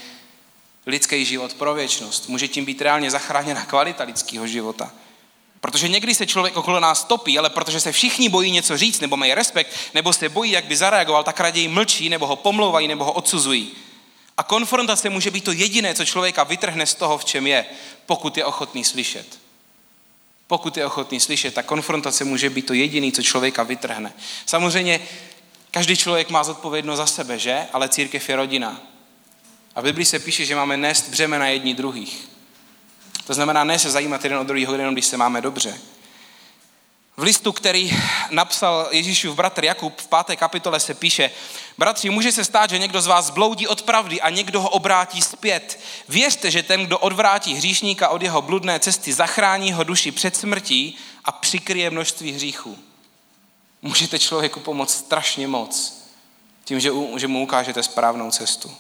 lidský 0.86 1.24
život 1.24 1.54
pro 1.54 1.74
věčnost. 1.74 2.28
Může 2.28 2.48
tím 2.48 2.64
být 2.64 2.82
reálně 2.82 3.10
zachráněna 3.10 3.64
kvalita 3.64 4.04
lidského 4.04 4.46
života. 4.46 4.92
Protože 5.62 5.88
někdy 5.88 6.14
se 6.14 6.26
člověk 6.26 6.56
okolo 6.56 6.80
nás 6.80 7.04
topí, 7.04 7.38
ale 7.38 7.50
protože 7.50 7.80
se 7.80 7.92
všichni 7.92 8.28
bojí 8.28 8.50
něco 8.50 8.76
říct, 8.76 9.00
nebo 9.00 9.16
mají 9.16 9.34
respekt, 9.34 9.70
nebo 9.94 10.12
se 10.12 10.28
bojí, 10.28 10.50
jak 10.50 10.64
by 10.64 10.76
zareagoval, 10.76 11.24
tak 11.24 11.40
raději 11.40 11.68
mlčí, 11.68 12.08
nebo 12.08 12.26
ho 12.26 12.36
pomlouvají, 12.36 12.88
nebo 12.88 13.04
ho 13.04 13.12
odsuzují. 13.12 13.70
A 14.36 14.42
konfrontace 14.42 15.10
může 15.10 15.30
být 15.30 15.44
to 15.44 15.52
jediné, 15.52 15.94
co 15.94 16.04
člověka 16.04 16.44
vytrhne 16.44 16.86
z 16.86 16.94
toho, 16.94 17.18
v 17.18 17.24
čem 17.24 17.46
je, 17.46 17.66
pokud 18.06 18.36
je 18.36 18.44
ochotný 18.44 18.84
slyšet. 18.84 19.38
Pokud 20.46 20.76
je 20.76 20.86
ochotný 20.86 21.20
slyšet, 21.20 21.54
tak 21.54 21.66
konfrontace 21.66 22.24
může 22.24 22.50
být 22.50 22.66
to 22.66 22.74
jediné, 22.74 23.12
co 23.12 23.22
člověka 23.22 23.62
vytrhne. 23.62 24.12
Samozřejmě 24.46 25.00
každý 25.70 25.96
člověk 25.96 26.30
má 26.30 26.44
zodpovědnost 26.44 26.98
za 26.98 27.06
sebe, 27.06 27.38
že? 27.38 27.66
Ale 27.72 27.88
církev 27.88 28.28
je 28.28 28.36
rodina. 28.36 28.82
A 29.74 29.80
v 29.80 29.84
Biblii 29.84 30.06
se 30.06 30.18
píše, 30.18 30.44
že 30.44 30.56
máme 30.56 30.76
nést 30.76 31.08
břemena 31.08 31.48
jedni 31.48 31.74
druhých. 31.74 32.28
To 33.26 33.34
znamená 33.34 33.64
ne 33.64 33.78
se 33.78 33.90
zajímat 33.90 34.24
jeden 34.24 34.38
o 34.38 34.44
druhého, 34.44 34.74
jenom 34.74 34.94
když 34.94 35.06
se 35.06 35.16
máme 35.16 35.40
dobře. 35.40 35.78
V 37.16 37.22
listu, 37.22 37.52
který 37.52 37.98
napsal 38.30 38.88
Ježíšův 38.90 39.36
bratr 39.36 39.64
Jakub 39.64 40.00
v 40.00 40.06
páté 40.06 40.36
kapitole 40.36 40.80
se 40.80 40.94
píše, 40.94 41.30
bratři, 41.78 42.10
může 42.10 42.32
se 42.32 42.44
stát, 42.44 42.70
že 42.70 42.78
někdo 42.78 43.02
z 43.02 43.06
vás 43.06 43.30
bloudí 43.30 43.66
od 43.66 43.82
pravdy 43.82 44.20
a 44.20 44.30
někdo 44.30 44.60
ho 44.60 44.68
obrátí 44.68 45.22
zpět. 45.22 45.80
Věřte, 46.08 46.50
že 46.50 46.62
ten, 46.62 46.86
kdo 46.86 46.98
odvrátí 46.98 47.54
hříšníka 47.54 48.08
od 48.08 48.22
jeho 48.22 48.42
bludné 48.42 48.80
cesty, 48.80 49.12
zachrání 49.12 49.72
ho 49.72 49.84
duši 49.84 50.12
před 50.12 50.36
smrtí 50.36 50.96
a 51.24 51.32
přikryje 51.32 51.90
množství 51.90 52.32
hříchů. 52.32 52.78
Můžete 53.82 54.18
člověku 54.18 54.60
pomoct 54.60 54.94
strašně 54.94 55.48
moc 55.48 56.02
tím, 56.64 56.80
že, 56.80 56.90
že 57.16 57.28
mu 57.28 57.42
ukážete 57.42 57.82
správnou 57.82 58.30
cestu. 58.30 58.76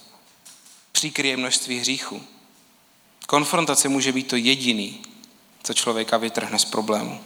Přikryje 0.92 1.36
množství 1.36 1.78
hříchů. 1.78 2.22
Konfrontace 3.32 3.88
může 3.88 4.12
být 4.12 4.28
to 4.28 4.36
jediný, 4.36 5.02
co 5.62 5.74
člověka 5.74 6.16
vytrhne 6.16 6.58
z 6.58 6.64
problému, 6.64 7.20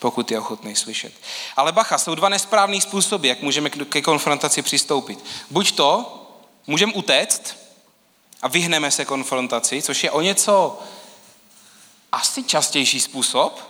pokud 0.00 0.30
je 0.30 0.38
ochotný 0.38 0.76
slyšet. 0.76 1.12
Ale 1.56 1.72
bacha, 1.72 1.98
jsou 1.98 2.14
dva 2.14 2.28
nesprávné 2.28 2.80
způsoby, 2.80 3.28
jak 3.28 3.42
můžeme 3.42 3.70
ke 3.70 4.02
konfrontaci 4.02 4.62
přistoupit. 4.62 5.24
Buď 5.50 5.72
to, 5.72 6.22
můžeme 6.66 6.92
utéct 6.92 7.56
a 8.42 8.48
vyhneme 8.48 8.90
se 8.90 9.04
konfrontaci, 9.04 9.82
což 9.82 10.04
je 10.04 10.10
o 10.10 10.20
něco 10.20 10.80
asi 12.12 12.42
častější 12.42 13.00
způsob, 13.00 13.60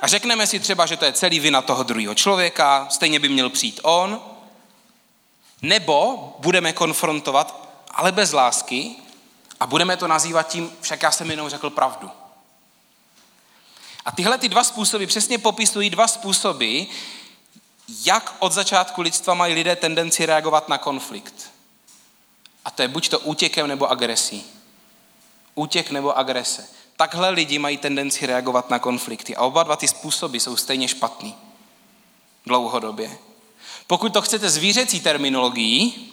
a 0.00 0.06
řekneme 0.06 0.46
si 0.46 0.60
třeba, 0.60 0.86
že 0.86 0.96
to 0.96 1.04
je 1.04 1.12
celý 1.12 1.40
vina 1.40 1.62
toho 1.62 1.82
druhého 1.82 2.14
člověka, 2.14 2.86
stejně 2.90 3.18
by 3.18 3.28
měl 3.28 3.50
přijít 3.50 3.80
on, 3.82 4.20
nebo 5.62 6.36
budeme 6.38 6.72
konfrontovat, 6.72 7.68
ale 7.90 8.12
bez 8.12 8.32
lásky, 8.32 8.96
a 9.64 9.66
budeme 9.66 9.96
to 9.96 10.08
nazývat 10.08 10.48
tím, 10.48 10.72
však 10.80 11.02
já 11.02 11.10
jsem 11.10 11.30
jenom 11.30 11.48
řekl 11.48 11.70
pravdu. 11.70 12.10
A 14.04 14.12
tyhle 14.12 14.38
ty 14.38 14.48
dva 14.48 14.64
způsoby 14.64 15.04
přesně 15.04 15.38
popisují 15.38 15.90
dva 15.90 16.08
způsoby, 16.08 16.82
jak 18.04 18.36
od 18.38 18.52
začátku 18.52 19.02
lidstva 19.02 19.34
mají 19.34 19.54
lidé 19.54 19.76
tendenci 19.76 20.26
reagovat 20.26 20.68
na 20.68 20.78
konflikt. 20.78 21.50
A 22.64 22.70
to 22.70 22.82
je 22.82 22.88
buď 22.88 23.08
to 23.08 23.20
útěkem 23.20 23.66
nebo 23.66 23.90
agresí. 23.90 24.44
Útěk 25.54 25.90
nebo 25.90 26.18
agrese. 26.18 26.68
Takhle 26.96 27.30
lidi 27.30 27.58
mají 27.58 27.76
tendenci 27.76 28.26
reagovat 28.26 28.70
na 28.70 28.78
konflikty. 28.78 29.36
A 29.36 29.42
oba 29.42 29.62
dva 29.62 29.76
ty 29.76 29.88
způsoby 29.88 30.38
jsou 30.38 30.56
stejně 30.56 30.88
špatný. 30.88 31.34
Dlouhodobě. 32.46 33.18
Pokud 33.86 34.12
to 34.12 34.22
chcete 34.22 34.50
zvířecí 34.50 35.00
terminologií, 35.00 36.10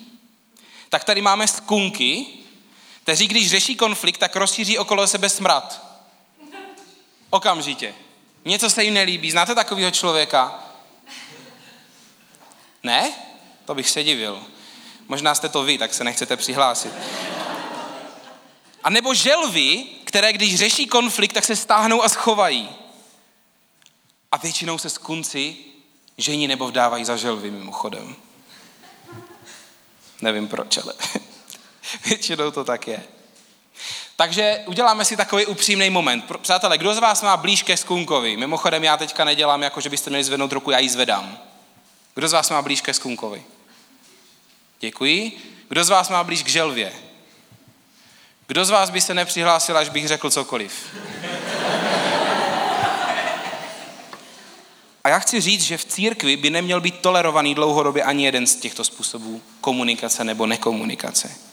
tak 0.89 1.03
tady 1.03 1.21
máme 1.21 1.47
skunky, 1.47 2.40
kteří 3.11 3.27
když 3.27 3.49
řeší 3.49 3.75
konflikt, 3.75 4.17
tak 4.17 4.35
rozšíří 4.35 4.77
okolo 4.77 5.07
sebe 5.07 5.29
smrad. 5.29 5.81
Okamžitě. 7.29 7.95
Něco 8.45 8.69
se 8.69 8.83
jim 8.83 8.93
nelíbí. 8.93 9.31
Znáte 9.31 9.55
takového 9.55 9.91
člověka? 9.91 10.63
Ne? 12.83 13.13
To 13.65 13.75
bych 13.75 13.89
se 13.89 14.03
divil. 14.03 14.43
Možná 15.07 15.35
jste 15.35 15.49
to 15.49 15.63
vy, 15.63 15.77
tak 15.77 15.93
se 15.93 16.03
nechcete 16.03 16.37
přihlásit. 16.37 16.93
A 18.83 18.89
nebo 18.89 19.13
želvy, 19.13 19.85
které 20.03 20.33
když 20.33 20.55
řeší 20.55 20.87
konflikt, 20.87 21.33
tak 21.33 21.45
se 21.45 21.55
stáhnou 21.55 22.03
a 22.03 22.09
schovají. 22.09 22.69
A 24.31 24.37
většinou 24.37 24.77
se 24.77 24.89
skunci 24.89 25.55
žení 26.17 26.47
nebo 26.47 26.67
vdávají 26.67 27.05
za 27.05 27.17
želvy 27.17 27.51
mimochodem. 27.51 28.15
Nevím 30.21 30.47
proč, 30.47 30.77
ale 30.77 30.93
většinou 32.05 32.51
to 32.51 32.63
tak 32.63 32.87
je. 32.87 33.03
Takže 34.15 34.63
uděláme 34.65 35.05
si 35.05 35.17
takový 35.17 35.45
upřímný 35.45 35.89
moment. 35.89 36.25
Přátelé, 36.41 36.77
kdo 36.77 36.95
z 36.95 36.99
vás 36.99 37.21
má 37.21 37.37
blíž 37.37 37.63
ke 37.63 37.77
skunkovi? 37.77 38.37
Mimochodem 38.37 38.83
já 38.83 38.97
teďka 38.97 39.25
nedělám, 39.25 39.63
jako 39.63 39.81
že 39.81 39.89
byste 39.89 40.09
měli 40.09 40.23
zvednout 40.23 40.51
ruku, 40.51 40.71
já 40.71 40.79
ji 40.79 40.89
zvedám. 40.89 41.37
Kdo 42.15 42.27
z 42.27 42.33
vás 42.33 42.49
má 42.49 42.61
blíž 42.61 42.81
ke 42.81 42.93
skunkovi? 42.93 43.43
Děkuji. 44.79 45.37
Kdo 45.69 45.83
z 45.83 45.89
vás 45.89 46.09
má 46.09 46.23
blíž 46.23 46.43
k 46.43 46.47
želvě? 46.47 46.93
Kdo 48.47 48.65
z 48.65 48.69
vás 48.69 48.89
by 48.89 49.01
se 49.01 49.13
nepřihlásil, 49.13 49.77
až 49.77 49.89
bych 49.89 50.07
řekl 50.07 50.29
cokoliv? 50.29 50.95
A 55.03 55.09
já 55.09 55.19
chci 55.19 55.41
říct, 55.41 55.63
že 55.63 55.77
v 55.77 55.85
církvi 55.85 56.37
by 56.37 56.49
neměl 56.49 56.81
být 56.81 56.99
tolerovaný 56.99 57.55
dlouhodobě 57.55 58.03
ani 58.03 58.25
jeden 58.25 58.47
z 58.47 58.55
těchto 58.55 58.83
způsobů 58.83 59.41
komunikace 59.61 60.23
nebo 60.23 60.45
nekomunikace. 60.45 61.50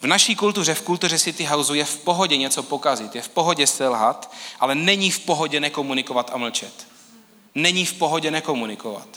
V 0.00 0.06
naší 0.06 0.36
kultuře, 0.36 0.74
v 0.74 0.82
kultuře 0.82 1.18
City 1.18 1.44
Houseu 1.44 1.74
je 1.74 1.84
v 1.84 1.98
pohodě 1.98 2.36
něco 2.36 2.62
pokazit, 2.62 3.14
je 3.14 3.22
v 3.22 3.28
pohodě 3.28 3.66
selhat, 3.66 4.34
ale 4.60 4.74
není 4.74 5.10
v 5.10 5.20
pohodě 5.20 5.60
nekomunikovat 5.60 6.30
a 6.34 6.36
mlčet. 6.36 6.86
Není 7.54 7.86
v 7.86 7.94
pohodě 7.94 8.30
nekomunikovat. 8.30 9.08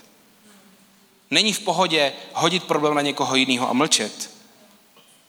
Není 1.31 1.53
v 1.53 1.59
pohodě 1.59 2.13
hodit 2.33 2.63
problém 2.63 2.95
na 2.95 3.01
někoho 3.01 3.35
jiného 3.35 3.69
a 3.69 3.73
mlčet. 3.73 4.29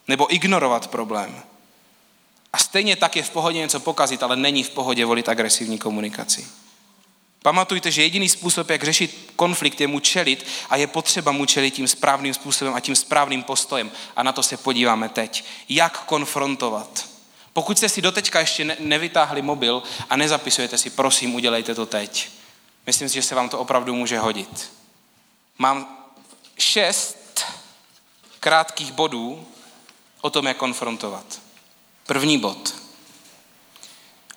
Nebo 0.09 0.35
ignorovat 0.35 0.89
problém. 0.89 1.43
A 2.53 2.59
stejně 2.59 2.97
tak 2.97 3.17
je 3.17 3.23
v 3.23 3.31
pohodě 3.31 3.59
něco 3.59 3.81
pokazit, 3.81 4.23
ale 4.23 4.37
není 4.37 4.63
v 4.63 4.71
pohodě 4.71 5.05
volit 5.05 5.29
agresivní 5.29 5.79
komunikaci. 5.79 6.47
Pamatujte, 7.45 7.91
že 7.91 8.03
jediný 8.03 8.29
způsob, 8.29 8.71
jak 8.71 8.85
řešit 8.85 9.33
konflikt, 9.37 9.81
je 9.81 9.87
mu 9.87 10.01
čelit 10.01 10.47
a 10.71 10.77
je 10.77 10.87
potřeba 10.87 11.33
mu 11.33 11.47
čelit 11.47 11.75
tím 11.75 11.89
správným 11.89 12.35
způsobem 12.35 12.75
a 12.75 12.81
tím 12.81 12.97
správným 12.97 13.43
postojem. 13.43 13.91
A 14.17 14.23
na 14.23 14.33
to 14.33 14.43
se 14.43 14.57
podíváme 14.57 15.09
teď. 15.09 15.45
Jak 15.69 16.05
konfrontovat? 16.05 17.09
Pokud 17.53 17.79
jste 17.79 17.89
si 17.89 18.03
doteďka 18.03 18.41
ještě 18.41 18.65
ne- 18.65 18.77
nevytáhli 18.81 19.43
mobil 19.43 19.83
a 20.11 20.17
nezapisujete 20.17 20.79
si, 20.79 20.91
prosím, 20.91 21.35
udělejte 21.35 21.75
to 21.75 21.87
teď. 21.87 22.31
Myslím 22.87 23.09
si, 23.09 23.15
že 23.15 23.23
se 23.23 23.35
vám 23.35 23.49
to 23.49 23.59
opravdu 23.59 23.95
může 23.95 24.19
hodit. 24.19 24.73
Mám 25.59 26.07
šest 26.59 27.45
krátkých 28.41 28.93
bodů 28.93 29.47
o 30.21 30.31
tom, 30.31 30.47
jak 30.47 30.57
konfrontovat. 30.57 31.41
První 32.07 32.39
bod. 32.39 32.75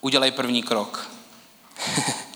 Udělej 0.01 0.31
první 0.31 0.63
krok. 0.63 1.11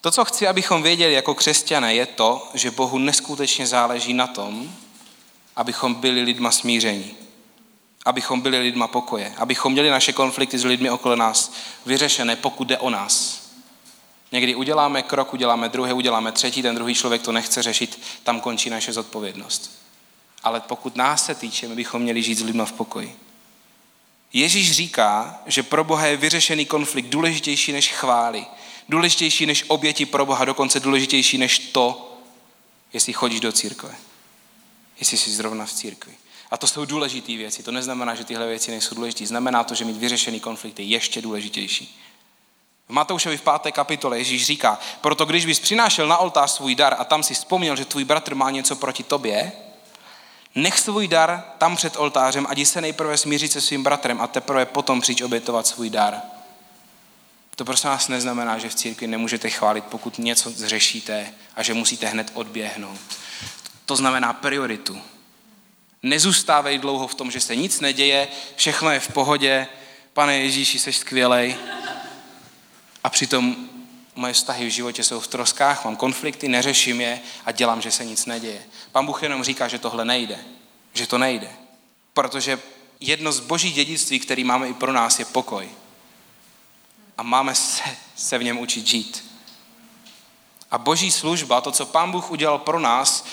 To, 0.00 0.10
co 0.10 0.24
chci, 0.24 0.46
abychom 0.46 0.82
věděli 0.82 1.12
jako 1.12 1.34
křesťané, 1.34 1.94
je 1.94 2.06
to, 2.06 2.48
že 2.54 2.70
Bohu 2.70 2.98
neskutečně 2.98 3.66
záleží 3.66 4.12
na 4.12 4.26
tom, 4.26 4.72
abychom 5.56 5.94
byli 5.94 6.22
lidma 6.22 6.50
smíření, 6.50 7.16
abychom 8.04 8.40
byli 8.40 8.58
lidma 8.58 8.88
pokoje, 8.88 9.34
abychom 9.36 9.72
měli 9.72 9.90
naše 9.90 10.12
konflikty 10.12 10.58
s 10.58 10.64
lidmi 10.64 10.90
okolo 10.90 11.16
nás 11.16 11.52
vyřešené, 11.86 12.36
pokud 12.36 12.68
jde 12.68 12.78
o 12.78 12.90
nás. 12.90 13.48
Někdy 14.32 14.54
uděláme 14.54 15.02
krok, 15.02 15.32
uděláme 15.32 15.68
druhý, 15.68 15.92
uděláme 15.92 16.32
třetí, 16.32 16.62
ten 16.62 16.74
druhý 16.74 16.94
člověk 16.94 17.22
to 17.22 17.32
nechce 17.32 17.62
řešit, 17.62 18.00
tam 18.22 18.40
končí 18.40 18.70
naše 18.70 18.92
zodpovědnost. 18.92 19.70
Ale 20.42 20.60
pokud 20.60 20.96
nás 20.96 21.26
se 21.26 21.34
týče, 21.34 21.68
my 21.68 21.74
bychom 21.74 22.02
měli 22.02 22.22
žít 22.22 22.34
s 22.34 22.42
lidma 22.42 22.64
v 22.64 22.72
pokoji. 22.72 23.16
Ježíš 24.32 24.72
říká, 24.72 25.40
že 25.46 25.62
pro 25.62 25.84
Boha 25.84 26.06
je 26.06 26.16
vyřešený 26.16 26.66
konflikt 26.66 27.06
důležitější 27.06 27.72
než 27.72 27.92
chvály, 27.92 28.46
důležitější 28.88 29.46
než 29.46 29.64
oběti 29.68 30.06
pro 30.06 30.26
Boha, 30.26 30.44
dokonce 30.44 30.80
důležitější 30.80 31.38
než 31.38 31.58
to, 31.58 32.14
jestli 32.92 33.12
chodíš 33.12 33.40
do 33.40 33.52
církve, 33.52 33.94
jestli 34.98 35.18
jsi 35.18 35.30
zrovna 35.30 35.66
v 35.66 35.72
církvi. 35.72 36.12
A 36.50 36.56
to 36.56 36.66
jsou 36.66 36.84
důležité 36.84 37.36
věci. 37.36 37.62
To 37.62 37.72
neznamená, 37.72 38.14
že 38.14 38.24
tyhle 38.24 38.46
věci 38.46 38.70
nejsou 38.70 38.94
důležité. 38.94 39.26
Znamená 39.26 39.64
to, 39.64 39.74
že 39.74 39.84
mít 39.84 39.96
vyřešený 39.96 40.40
konflikt 40.40 40.78
je 40.78 40.84
ještě 40.84 41.22
důležitější. 41.22 41.98
V 42.88 42.92
Matoušovi 42.92 43.36
v 43.36 43.42
páté 43.42 43.72
kapitole 43.72 44.18
Ježíš 44.18 44.46
říká, 44.46 44.78
proto 45.00 45.24
když 45.24 45.46
bys 45.46 45.60
přinášel 45.60 46.08
na 46.08 46.18
oltář 46.18 46.50
svůj 46.50 46.74
dar 46.74 46.96
a 46.98 47.04
tam 47.04 47.22
si 47.22 47.34
vzpomněl, 47.34 47.76
že 47.76 47.84
tvůj 47.84 48.04
bratr 48.04 48.34
má 48.34 48.50
něco 48.50 48.76
proti 48.76 49.02
tobě, 49.02 49.52
nech 50.54 50.78
svůj 50.78 51.08
dar 51.08 51.44
tam 51.58 51.76
před 51.76 51.96
oltářem 51.96 52.46
a 52.46 52.64
se 52.64 52.80
nejprve 52.80 53.18
smířit 53.18 53.52
se 53.52 53.60
svým 53.60 53.82
bratrem 53.82 54.20
a 54.20 54.26
teprve 54.26 54.66
potom 54.66 55.00
přijď 55.00 55.22
obětovat 55.24 55.66
svůj 55.66 55.90
dar. 55.90 56.22
To 57.58 57.64
prostě 57.64 57.88
nás 57.88 58.08
neznamená, 58.08 58.58
že 58.58 58.68
v 58.68 58.74
církvi 58.74 59.06
nemůžete 59.06 59.50
chválit, 59.50 59.84
pokud 59.84 60.18
něco 60.18 60.50
zřešíte 60.50 61.34
a 61.56 61.62
že 61.62 61.74
musíte 61.74 62.06
hned 62.06 62.30
odběhnout. 62.34 63.00
To 63.86 63.96
znamená 63.96 64.32
prioritu. 64.32 65.00
Nezůstávej 66.02 66.78
dlouho 66.78 67.08
v 67.08 67.14
tom, 67.14 67.30
že 67.30 67.40
se 67.40 67.56
nic 67.56 67.80
neděje, 67.80 68.28
všechno 68.56 68.90
je 68.90 69.00
v 69.00 69.12
pohodě, 69.12 69.66
pane 70.12 70.38
Ježíši, 70.38 70.78
jsi 70.78 70.92
skvělej. 70.92 71.56
A 73.04 73.10
přitom 73.10 73.68
moje 74.14 74.32
vztahy 74.32 74.66
v 74.66 74.72
životě 74.72 75.04
jsou 75.04 75.20
v 75.20 75.28
troskách, 75.28 75.84
mám 75.84 75.96
konflikty, 75.96 76.48
neřeším 76.48 77.00
je 77.00 77.20
a 77.44 77.52
dělám, 77.52 77.82
že 77.82 77.90
se 77.90 78.04
nic 78.04 78.26
neděje. 78.26 78.62
Pan 78.92 79.06
Bůh 79.06 79.22
jenom 79.22 79.44
říká, 79.44 79.68
že 79.68 79.78
tohle 79.78 80.04
nejde. 80.04 80.38
Že 80.94 81.06
to 81.06 81.18
nejde. 81.18 81.50
Protože 82.14 82.60
jedno 83.00 83.32
z 83.32 83.40
boží 83.40 83.72
dědictví, 83.72 84.18
který 84.18 84.44
máme 84.44 84.68
i 84.68 84.74
pro 84.74 84.92
nás, 84.92 85.18
je 85.18 85.24
pokoj 85.24 85.68
a 87.18 87.22
máme 87.22 87.54
se, 87.54 87.82
se 88.16 88.38
v 88.38 88.44
něm 88.44 88.58
učit 88.58 88.86
žít. 88.86 89.24
A 90.70 90.78
boží 90.78 91.10
služba, 91.10 91.60
to, 91.60 91.72
co 91.72 91.86
pán 91.86 92.12
Bůh 92.12 92.30
udělal 92.30 92.58
pro 92.58 92.80
nás, 92.80 93.24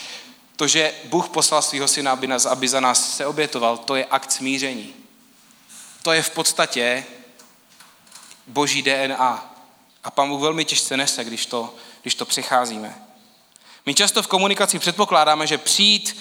to, 0.56 0.68
že 0.68 0.94
Bůh 1.04 1.30
poslal 1.30 1.62
svého 1.62 1.88
syna, 1.88 2.12
aby, 2.12 2.28
nás, 2.28 2.46
aby 2.46 2.68
za 2.68 2.80
nás 2.80 3.18
se 3.18 3.26
obětoval, 3.26 3.78
to 3.78 3.96
je 3.96 4.06
akt 4.06 4.32
smíření. 4.32 4.94
To 6.02 6.12
je 6.12 6.22
v 6.22 6.30
podstatě 6.30 7.06
boží 8.48 8.82
DNA. 8.82 9.56
A 10.04 10.12
pán 10.12 10.30
Bůh 10.30 10.42
velmi 10.42 10.66
těžce 10.66 10.98
nese, 10.98 11.24
když 11.24 11.46
to, 11.46 11.76
když 12.02 12.16
to 12.16 12.26
přecházíme. 12.26 13.02
My 13.86 13.94
často 13.94 14.24
v 14.24 14.28
komunikaci 14.28 14.80
předpokládáme, 14.80 15.48
že 15.48 15.58
přijít 15.58 16.18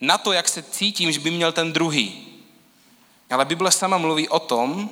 na 0.00 0.18
to, 0.18 0.32
jak 0.32 0.48
se 0.48 0.62
cítím, 0.62 1.12
že 1.12 1.20
by 1.20 1.30
měl 1.30 1.52
ten 1.52 1.72
druhý. 1.72 2.26
Ale 3.30 3.44
Bible 3.44 3.70
sama 3.70 3.98
mluví 3.98 4.28
o 4.28 4.38
tom, 4.38 4.90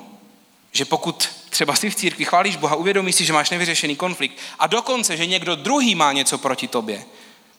že 0.71 0.85
pokud 0.85 1.29
třeba 1.57 1.75
si 1.75 1.89
v 1.89 1.95
církvi 1.95 2.25
chválíš 2.25 2.55
Boha, 2.55 2.75
uvědomíš 2.75 3.15
si, 3.15 3.25
že 3.25 3.33
máš 3.33 3.49
nevyřešený 3.49 3.95
konflikt 3.95 4.37
a 4.59 4.67
dokonce, 4.67 5.17
že 5.17 5.25
někdo 5.25 5.55
druhý 5.55 5.95
má 5.95 6.11
něco 6.11 6.37
proti 6.37 6.67
tobě, 6.67 7.05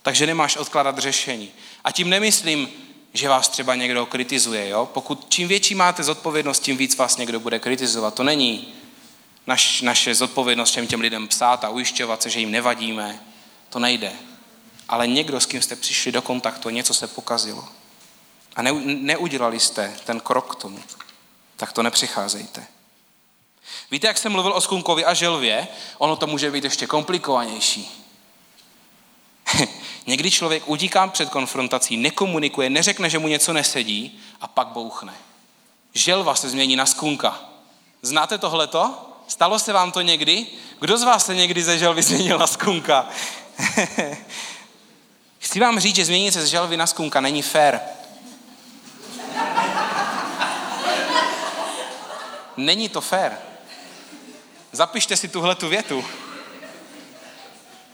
takže 0.02 0.26
nemáš 0.26 0.56
odkladat 0.56 0.98
řešení. 0.98 1.50
A 1.84 1.92
tím 1.92 2.10
nemyslím, 2.10 2.68
že 3.12 3.28
vás 3.28 3.48
třeba 3.48 3.74
někdo 3.74 4.06
kritizuje. 4.06 4.68
Jo? 4.68 4.88
Pokud 4.94 5.26
čím 5.28 5.48
větší 5.48 5.74
máte 5.74 6.02
zodpovědnost, 6.02 6.60
tím 6.60 6.76
víc 6.76 6.96
vás 6.96 7.16
někdo 7.16 7.40
bude 7.40 7.58
kritizovat. 7.58 8.14
To 8.14 8.24
není 8.24 8.74
naš, 9.46 9.82
naše 9.82 10.14
zodpovědnost 10.14 10.70
těm, 10.70 10.86
těm 10.86 11.00
lidem 11.00 11.28
psát 11.28 11.64
a 11.64 11.68
ujišťovat 11.68 12.22
se, 12.22 12.30
že 12.30 12.40
jim 12.40 12.50
nevadíme. 12.50 13.20
To 13.68 13.78
nejde. 13.78 14.12
Ale 14.88 15.06
někdo, 15.06 15.40
s 15.40 15.46
kým 15.46 15.62
jste 15.62 15.76
přišli 15.76 16.12
do 16.12 16.22
kontaktu, 16.22 16.70
něco 16.70 16.94
se 16.94 17.06
pokazilo. 17.06 17.68
A 18.56 18.62
ne, 18.62 18.72
neudělali 18.84 19.60
jste 19.60 19.96
ten 20.04 20.20
krok 20.20 20.56
k 20.56 20.60
tomu. 20.60 20.78
Tak 21.56 21.72
to 21.72 21.82
nepřicházejte. 21.82 22.77
Víte, 23.90 24.06
jak 24.06 24.18
jsem 24.18 24.32
mluvil 24.32 24.52
o 24.52 24.60
skunkovi 24.60 25.04
a 25.04 25.14
želvě? 25.14 25.68
Ono 25.98 26.16
to 26.16 26.26
může 26.26 26.50
být 26.50 26.64
ještě 26.64 26.86
komplikovanější. 26.86 28.04
Někdy 30.06 30.30
člověk 30.30 30.62
utíká 30.68 31.06
před 31.06 31.30
konfrontací, 31.30 31.96
nekomunikuje, 31.96 32.70
neřekne, 32.70 33.10
že 33.10 33.18
mu 33.18 33.28
něco 33.28 33.52
nesedí 33.52 34.20
a 34.40 34.46
pak 34.46 34.68
bouchne. 34.68 35.14
Želva 35.94 36.34
se 36.34 36.48
změní 36.48 36.76
na 36.76 36.86
skunka. 36.86 37.40
Znáte 38.02 38.38
tohleto? 38.38 38.94
Stalo 39.28 39.58
se 39.58 39.72
vám 39.72 39.92
to 39.92 40.00
někdy? 40.00 40.46
Kdo 40.80 40.98
z 40.98 41.02
vás 41.02 41.26
se 41.26 41.34
někdy 41.34 41.62
ze 41.62 41.78
želvy 41.78 42.02
změnil 42.02 42.38
na 42.38 42.46
skunka? 42.46 43.08
Chci 45.38 45.60
vám 45.60 45.80
říct, 45.80 45.96
že 45.96 46.04
změnit 46.04 46.32
se 46.32 46.46
z 46.46 46.48
želvy 46.48 46.76
na 46.76 46.86
skunka 46.86 47.20
není 47.20 47.42
fér. 47.42 47.80
Není 52.56 52.88
to 52.88 53.00
fér. 53.00 53.47
Zapište 54.78 55.16
si 55.16 55.28
tuhle 55.28 55.54
tu 55.54 55.68
větu. 55.68 56.04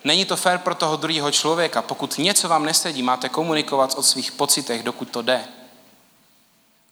Není 0.05 0.25
to 0.25 0.37
fér 0.37 0.59
pro 0.59 0.75
toho 0.75 0.97
druhého 0.97 1.31
člověka. 1.31 1.83
Pokud 1.83 2.19
něco 2.19 2.49
vám 2.49 2.65
nesedí, 2.65 3.03
máte 3.03 3.29
komunikovat 3.29 3.95
o 3.97 4.03
svých 4.03 4.33
pocitech, 4.33 4.83
dokud 4.83 5.11
to 5.11 5.23
jde. 5.23 5.45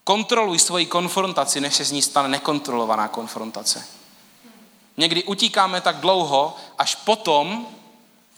Kontroluj 0.05 0.59
svoji 0.59 0.87
konfrontaci, 0.87 1.61
než 1.61 1.75
se 1.75 1.85
z 1.85 1.93
ní 1.93 2.03
stane 2.03 2.29
nekontrolovaná 2.29 3.09
konfrontace. 3.09 3.85
Někdy 4.97 5.25
utíkáme 5.25 5.81
tak 5.81 5.97
dlouho, 5.97 6.57
až 6.79 6.95
potom 6.95 7.67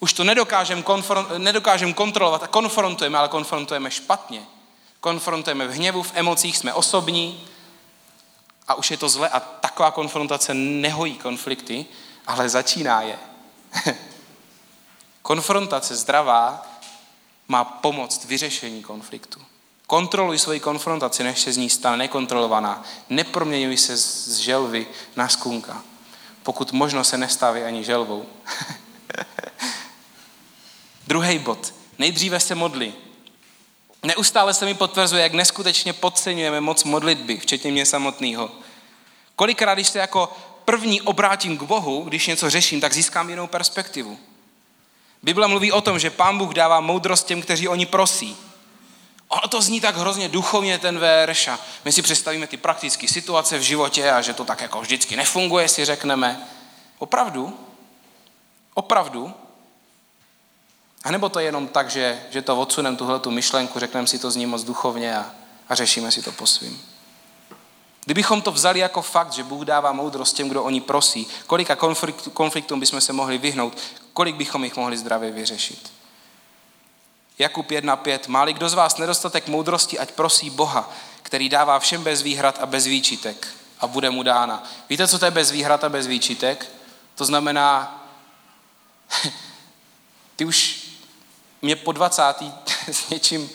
už 0.01 0.12
to 0.12 0.25
nedokážeme 0.25 0.83
konfron- 0.83 1.38
nedokážem 1.38 1.95
kontrolovat 1.95 2.43
a 2.43 2.47
konfrontujeme, 2.47 3.19
ale 3.19 3.29
konfrontujeme 3.29 3.90
špatně. 3.90 4.43
Konfrontujeme 5.01 5.67
v 5.67 5.73
hněvu, 5.73 6.03
v 6.03 6.12
emocích, 6.14 6.59
jsme 6.59 6.75
osobní, 6.75 7.45
a 8.69 8.75
už 8.75 8.90
je 8.90 8.97
to 8.97 9.09
zle 9.09 9.29
a 9.29 9.40
taková 9.75 9.91
konfrontace 9.91 10.55
nehojí 10.55 11.15
konflikty, 11.15 11.87
ale 12.27 12.49
začíná 12.49 13.03
je. 13.03 13.19
Konfrontace 15.23 15.97
zdravá 15.97 16.67
má 17.49 17.65
pomoct 17.65 18.25
vyřešení 18.25 18.83
konfliktu. 18.83 19.43
Kontroluj 19.87 20.39
svoji 20.39 20.61
konfrontaci, 20.61 21.25
než 21.25 21.41
se 21.41 21.53
z 21.53 21.57
ní 21.57 21.71
stane 21.71 21.97
nekontrolovaná. 21.97 22.83
Neproměňuj 23.09 23.77
se 23.77 23.97
z 23.97 24.39
želvy 24.39 24.87
na 25.17 25.29
skunka. 25.29 25.83
Pokud 26.43 26.73
možno 26.73 27.05
se 27.05 27.19
nestaví 27.19 27.63
ani 27.63 27.85
želvou. 27.85 28.27
Druhý 31.07 31.39
bod. 31.39 31.75
Nejdříve 31.99 32.41
se 32.41 32.55
modli. 32.55 32.95
Neustále 34.03 34.55
se 34.55 34.65
mi 34.65 34.75
potvrzuje, 34.75 35.23
jak 35.23 35.33
neskutečně 35.33 35.93
podceňujeme 35.93 36.61
moc 36.61 36.85
modlitby, 36.85 37.37
včetně 37.37 37.73
mě 37.73 37.87
samotného. 37.87 38.63
Kolikrát, 39.37 39.75
když 39.75 39.88
se 39.88 39.99
jako 39.99 40.33
první 40.64 41.03
obrátím 41.03 41.59
k 41.59 41.62
Bohu, 41.62 42.03
když 42.03 42.27
něco 42.27 42.51
řeším, 42.51 42.81
tak 42.81 42.92
získám 42.92 43.31
jinou 43.31 43.47
perspektivu. 43.47 44.18
Bible 45.23 45.49
mluví 45.49 45.73
o 45.73 45.81
tom, 45.81 45.99
že 45.99 46.11
Pán 46.11 46.38
Bůh 46.38 46.55
dává 46.55 46.81
moudrost 46.81 47.27
těm, 47.27 47.42
kteří 47.42 47.68
oni 47.68 47.87
prosí. 47.87 48.37
Ono 49.29 49.49
to 49.49 49.62
zní 49.62 49.81
tak 49.81 49.97
hrozně 49.97 50.29
duchovně 50.29 50.79
ten 50.79 50.99
verš 50.99 51.49
a 51.49 51.59
my 51.85 51.92
si 51.92 52.03
představíme 52.03 52.47
ty 52.47 52.57
praktické 52.57 53.09
situace 53.09 53.59
v 53.59 53.62
životě 53.62 54.11
a 54.11 54.20
že 54.20 54.35
to 54.35 54.44
tak 54.44 54.61
jako 54.61 54.81
vždycky 54.81 55.16
nefunguje, 55.16 55.68
si 55.68 55.85
řekneme. 55.85 56.49
Opravdu? 56.99 57.59
Opravdu? 58.75 59.35
A 61.05 61.11
nebo 61.11 61.29
to 61.29 61.38
je 61.38 61.44
jenom 61.44 61.68
tak, 61.68 61.90
že, 61.90 62.23
že 62.31 62.42
to 62.42 62.61
odsunem 62.61 62.97
tuhle 62.97 63.20
tu 63.20 63.31
myšlenku, 63.31 63.79
řekneme 63.79 64.07
si 64.07 64.18
to 64.18 64.31
zní 64.31 64.47
moc 64.47 64.64
duchovně 64.64 65.16
a, 65.16 65.31
a 65.68 65.75
řešíme 65.75 66.11
si 66.11 66.23
to 66.23 66.33
po 66.33 66.47
svým. 66.47 66.93
Kdybychom 68.05 68.43
to 68.43 68.53
vzali 68.53 68.79
jako 68.79 69.03
fakt, 69.03 69.33
že 69.33 69.45
Bůh 69.45 69.64
dává 69.64 69.93
moudrost 69.93 70.37
těm, 70.37 70.49
kdo 70.49 70.62
oni 70.62 70.81
prosí, 70.81 71.27
kolika 71.47 71.77
konfliktům 72.33 72.81
bychom 72.81 73.01
se 73.01 73.12
mohli 73.12 73.38
vyhnout, 73.38 73.79
kolik 74.12 74.37
bychom 74.37 74.64
jich 74.64 74.77
mohli 74.77 74.97
zdravě 74.97 75.31
vyřešit. 75.31 75.93
Jakub 77.38 77.71
1.5. 77.71 78.19
Máli 78.29 78.53
kdo 78.53 78.69
z 78.69 78.75
vás 78.75 78.97
nedostatek 78.97 79.49
moudrosti, 79.49 79.99
ať 79.99 80.11
prosí 80.11 80.51
Boha, 80.51 80.93
který 81.23 81.49
dává 81.49 81.79
všem 81.79 82.03
bez 82.03 82.23
výhrad 82.23 82.59
a 82.61 82.67
bez 82.67 82.87
výčitek 82.87 83.49
a 83.81 83.87
bude 83.87 84.11
mu 84.11 84.23
dána. 84.23 84.64
Víte, 84.88 85.09
co 85.09 85.19
to 85.19 85.25
je 85.25 85.31
bez 85.31 85.51
výhrad 85.51 85.85
a 85.85 85.88
bez 85.88 86.07
výčitek? 86.07 86.71
To 87.14 87.25
znamená, 87.25 88.01
ty 90.37 90.45
už 90.45 90.88
mě 91.62 91.77
po 91.77 91.93
20. 91.93 92.23
s 92.93 93.09
něčím, 93.09 93.51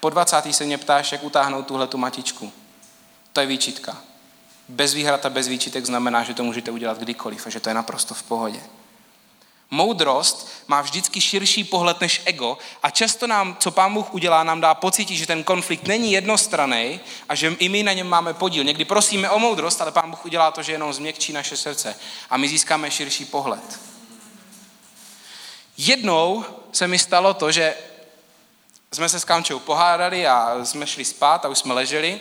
po 0.00 0.10
20. 0.10 0.42
se 0.54 0.64
mě 0.64 0.78
ptáš, 0.78 1.12
jak 1.12 1.22
utáhnout 1.22 1.66
tuhle 1.66 1.86
tu 1.86 1.98
matičku. 1.98 2.52
To 3.36 3.40
je 3.40 3.46
výčitka. 3.46 3.96
Bez 4.68 4.94
výhrad 4.94 5.26
a 5.26 5.30
bez 5.30 5.48
výčitek 5.48 5.86
znamená, 5.86 6.22
že 6.22 6.34
to 6.34 6.44
můžete 6.44 6.70
udělat 6.70 6.98
kdykoliv 6.98 7.46
a 7.46 7.50
že 7.50 7.60
to 7.60 7.70
je 7.70 7.74
naprosto 7.74 8.14
v 8.14 8.22
pohodě. 8.22 8.60
Moudrost 9.70 10.48
má 10.66 10.80
vždycky 10.80 11.20
širší 11.20 11.64
pohled 11.64 12.00
než 12.00 12.22
ego 12.24 12.58
a 12.82 12.90
často 12.90 13.26
nám, 13.26 13.56
co 13.60 13.70
pán 13.70 13.94
Bůh 13.94 14.14
udělá, 14.14 14.44
nám 14.44 14.60
dá 14.60 14.74
pocit, 14.74 15.08
že 15.08 15.26
ten 15.26 15.44
konflikt 15.44 15.86
není 15.86 16.12
jednostranný 16.12 17.00
a 17.28 17.34
že 17.34 17.56
i 17.58 17.68
my 17.68 17.82
na 17.82 17.92
něm 17.92 18.08
máme 18.08 18.34
podíl. 18.34 18.64
Někdy 18.64 18.84
prosíme 18.84 19.30
o 19.30 19.38
moudrost, 19.38 19.80
ale 19.80 19.92
pán 19.92 20.10
Bůh 20.10 20.24
udělá 20.24 20.50
to, 20.50 20.62
že 20.62 20.72
jenom 20.72 20.92
změkčí 20.92 21.32
naše 21.32 21.56
srdce 21.56 21.96
a 22.30 22.36
my 22.36 22.48
získáme 22.48 22.90
širší 22.90 23.24
pohled. 23.24 23.80
Jednou 25.76 26.44
se 26.72 26.88
mi 26.88 26.98
stalo 26.98 27.34
to, 27.34 27.52
že 27.52 27.74
jsme 28.92 29.08
se 29.08 29.20
s 29.20 29.24
Kamčou 29.24 29.58
pohádali 29.58 30.26
a 30.26 30.64
jsme 30.64 30.86
šli 30.86 31.04
spát 31.04 31.44
a 31.44 31.48
už 31.48 31.58
jsme 31.58 31.74
leželi 31.74 32.20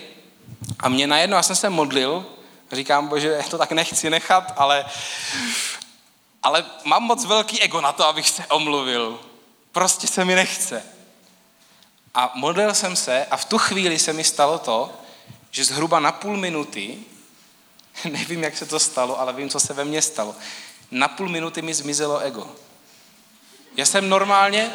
a 0.80 0.89
mě 0.89 1.08
najednou, 1.08 1.38
já 1.38 1.43
jsem 1.43 1.56
se 1.56 1.69
modlil, 1.69 2.25
říkám, 2.71 3.08
bože, 3.08 3.39
to 3.49 3.58
tak 3.58 3.71
nechci 3.71 4.10
nechat, 4.10 4.54
ale 4.56 4.86
ale 6.45 6.65
mám 6.84 7.04
moc 7.04 7.25
velký 7.25 7.62
ego 7.62 7.82
na 7.82 7.91
to, 7.91 8.08
abych 8.08 8.30
se 8.30 8.45
omluvil. 8.45 9.19
Prostě 9.71 10.08
se 10.08 10.25
mi 10.25 10.36
nechce. 10.36 10.84
A 12.13 12.32
modlil 12.36 12.73
jsem 12.73 12.95
se 12.95 13.25
a 13.25 13.38
v 13.38 13.45
tu 13.45 13.58
chvíli 13.58 13.99
se 13.99 14.13
mi 14.13 14.23
stalo 14.23 14.60
to, 14.60 14.93
že 15.51 15.65
zhruba 15.65 15.99
na 15.99 16.12
půl 16.12 16.38
minuty, 16.38 16.97
nevím, 18.12 18.43
jak 18.43 18.58
se 18.58 18.65
to 18.65 18.80
stalo, 18.80 19.19
ale 19.19 19.34
vím, 19.34 19.49
co 19.49 19.60
se 19.60 19.73
ve 19.73 19.86
mně 19.86 20.01
stalo, 20.01 20.36
na 20.91 21.08
půl 21.08 21.30
minuty 21.30 21.62
mi 21.62 21.73
zmizelo 21.73 22.19
ego. 22.19 22.47
Já 23.78 23.86
jsem 23.86 24.10
normálně... 24.10 24.71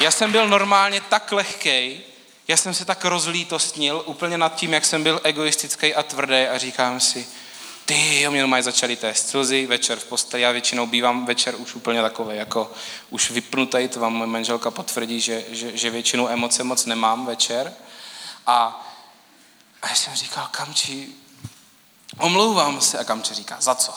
Já 0.00 0.10
jsem 0.10 0.32
byl 0.32 0.48
normálně 0.48 1.00
tak 1.00 1.32
lehkej, 1.32 2.00
já 2.48 2.56
jsem 2.56 2.74
se 2.74 2.84
tak 2.84 3.04
rozlítostnil 3.04 4.02
úplně 4.06 4.38
nad 4.38 4.54
tím, 4.54 4.72
jak 4.74 4.84
jsem 4.84 5.02
byl 5.02 5.20
egoistický 5.24 5.94
a 5.94 6.02
tvrdý 6.02 6.46
a 6.46 6.58
říkám 6.58 7.00
si, 7.00 7.28
ty, 7.84 8.20
jo, 8.20 8.30
mě 8.30 8.46
mají 8.46 8.62
začaly 8.62 8.96
téct 8.96 9.28
slzy 9.28 9.66
večer 9.66 9.98
v 9.98 10.04
posteli. 10.04 10.42
Já 10.42 10.52
většinou 10.52 10.86
bývám 10.86 11.26
večer 11.26 11.54
už 11.56 11.74
úplně 11.74 12.02
takový, 12.02 12.36
jako 12.36 12.72
už 13.10 13.30
vypnutý, 13.30 13.88
to 13.88 14.00
vám 14.00 14.12
moje 14.12 14.26
manželka 14.26 14.70
potvrdí, 14.70 15.20
že, 15.20 15.44
že, 15.50 15.76
že 15.76 15.90
většinou 15.90 16.28
emoce 16.28 16.64
moc 16.64 16.86
nemám 16.86 17.26
večer. 17.26 17.72
A, 18.46 18.86
a 19.82 19.88
já 19.88 19.94
jsem 19.94 20.14
říkal, 20.14 20.48
Kamči, 20.50 21.08
omlouvám 22.18 22.80
se. 22.80 22.98
A 22.98 23.04
Kamči 23.04 23.34
říká, 23.34 23.56
za 23.60 23.74
co? 23.74 23.94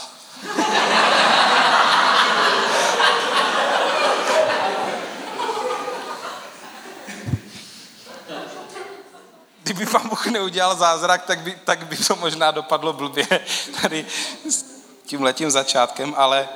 kdyby 9.74 9.92
pán 9.92 10.10
Bůh 10.22 10.34
neudělal 10.34 10.76
zázrak, 10.76 11.26
tak 11.26 11.40
by, 11.40 11.60
tak 11.64 11.86
by 11.88 11.98
to 11.98 12.16
možná 12.16 12.52
dopadlo 12.52 12.94
blbě 12.94 13.28
tady 13.82 14.06
s 14.50 14.66
tím 15.06 15.22
letím 15.22 15.52
začátkem, 15.52 16.14
ale 16.18 16.50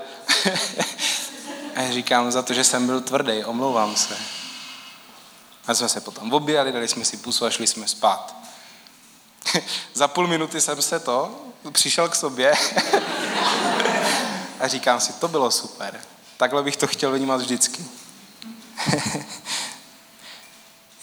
a 1.76 1.92
říkám 1.92 2.32
za 2.32 2.42
to, 2.42 2.54
že 2.54 2.64
jsem 2.64 2.86
byl 2.86 3.02
tvrdý, 3.02 3.44
omlouvám 3.44 3.96
se. 3.96 4.18
A 5.68 5.74
jsme 5.74 5.90
se 5.90 6.02
potom 6.02 6.34
objali, 6.34 6.72
dali 6.72 6.88
jsme 6.88 7.06
si 7.06 7.18
pusu 7.18 7.46
a 7.46 7.50
šli 7.50 7.68
jsme 7.68 7.88
spát. 7.88 8.36
za 9.94 10.08
půl 10.08 10.28
minuty 10.28 10.62
jsem 10.62 10.82
se 10.82 11.00
to, 11.00 11.42
přišel 11.72 12.10
k 12.10 12.16
sobě 12.16 12.54
a 14.60 14.68
říkám 14.68 15.00
si, 15.00 15.14
to 15.14 15.28
bylo 15.28 15.52
super. 15.52 16.02
Takhle 16.38 16.64
bych 16.64 16.78
to 16.78 16.88
chtěl 16.88 17.12
vnímat 17.12 17.42
vždycky. 17.42 17.86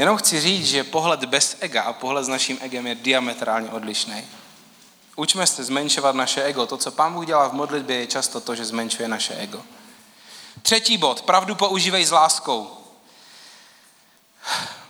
Jenom 0.03 0.17
chci 0.17 0.41
říct, 0.41 0.67
že 0.67 0.85
pohled 0.85 1.25
bez 1.25 1.57
ega 1.61 1.83
a 1.83 1.93
pohled 1.93 2.25
s 2.25 2.29
naším 2.29 2.59
egem 2.61 2.87
je 2.87 2.95
diametrálně 2.95 3.71
odlišný. 3.71 4.25
Učme 5.17 5.47
se 5.47 5.65
zmenšovat 5.65 6.15
naše 6.15 6.43
ego. 6.43 6.67
To, 6.67 6.77
co 6.77 6.91
Pán 6.91 7.15
Bůh 7.15 7.27
dělá 7.27 7.49
v 7.49 7.53
modlitbě, 7.53 7.97
je 7.97 8.07
často 8.07 8.41
to, 8.41 8.55
že 8.55 8.65
zmenšuje 8.65 9.09
naše 9.09 9.35
ego. 9.35 9.63
Třetí 10.63 10.99
bod. 10.99 11.23
Pravdu 11.23 11.55
používej 11.55 12.05
s 12.05 12.11
láskou. 12.11 12.71